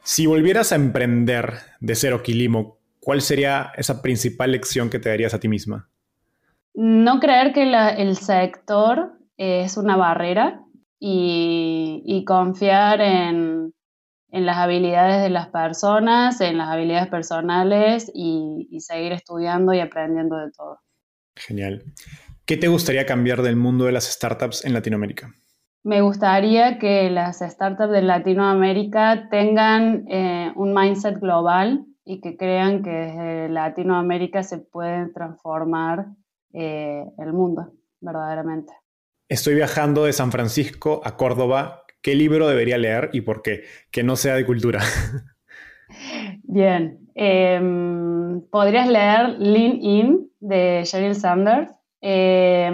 [0.02, 5.34] Si volvieras a emprender de cero Quilimo, ¿cuál sería esa principal lección que te darías
[5.34, 5.88] a ti misma?
[6.74, 10.60] No creer que el sector es una barrera
[10.98, 13.73] y confiar en,
[14.34, 20.36] en las habilidades de las personas, en las habilidades personales y, seguir estudiando y aprendiendo
[20.36, 20.80] de todo.
[21.36, 21.84] Genial.
[22.44, 25.32] ¿Qué te gustaría cambiar del mundo de las startups en Latinoamérica?
[25.84, 32.82] Me gustaría que las startups de Latinoamérica tengan eh, un mindset global y que crean
[32.82, 36.06] que desde Latinoamérica se puede transformar
[36.52, 38.72] eh, el mundo, verdaderamente.
[39.28, 43.64] Estoy viajando de San Francisco a Córdoba ¿qué libro debería leer y por qué?
[43.90, 44.80] Que no sea de cultura.
[46.44, 52.70] Bien, em, podrías leer Lean In de Sheryl Sanders, eh,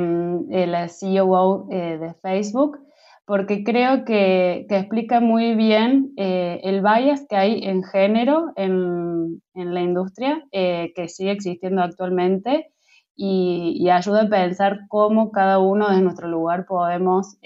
[0.66, 2.80] la CEO eh, de Facebook,
[3.24, 9.80] porque creo que, explica muy bien eh, el bias que hay en género en, la
[9.80, 12.72] industria, eh, que sigue existiendo actualmente,
[13.14, 17.38] y, ayuda a pensar cómo cada uno de nuestro lugar podemos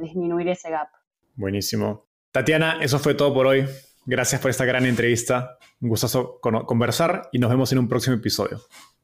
[0.00, 0.88] disminuir ese gap.
[1.34, 2.06] Buenísimo.
[2.30, 3.66] Tatiana, eso fue todo por hoy.
[4.04, 5.58] Gracias por esta gran entrevista.
[5.80, 8.60] Un gustazo conversar y nos vemos en un próximo episodio.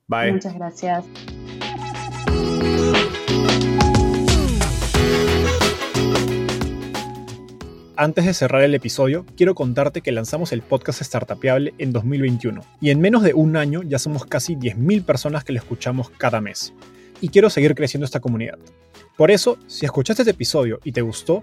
[0.06, 0.32] Bye.
[0.32, 1.04] Muchas gracias.
[8.00, 12.90] Antes de cerrar el episodio, quiero contarte que lanzamos el podcast Startupiable en 2021 y
[12.90, 16.72] en menos de un año ya somos casi 10.000 personas que lo escuchamos cada mes.
[17.20, 18.56] Y quiero seguir creciendo esta comunidad.
[19.16, 21.42] Por eso, si escuchaste este episodio y te gustó,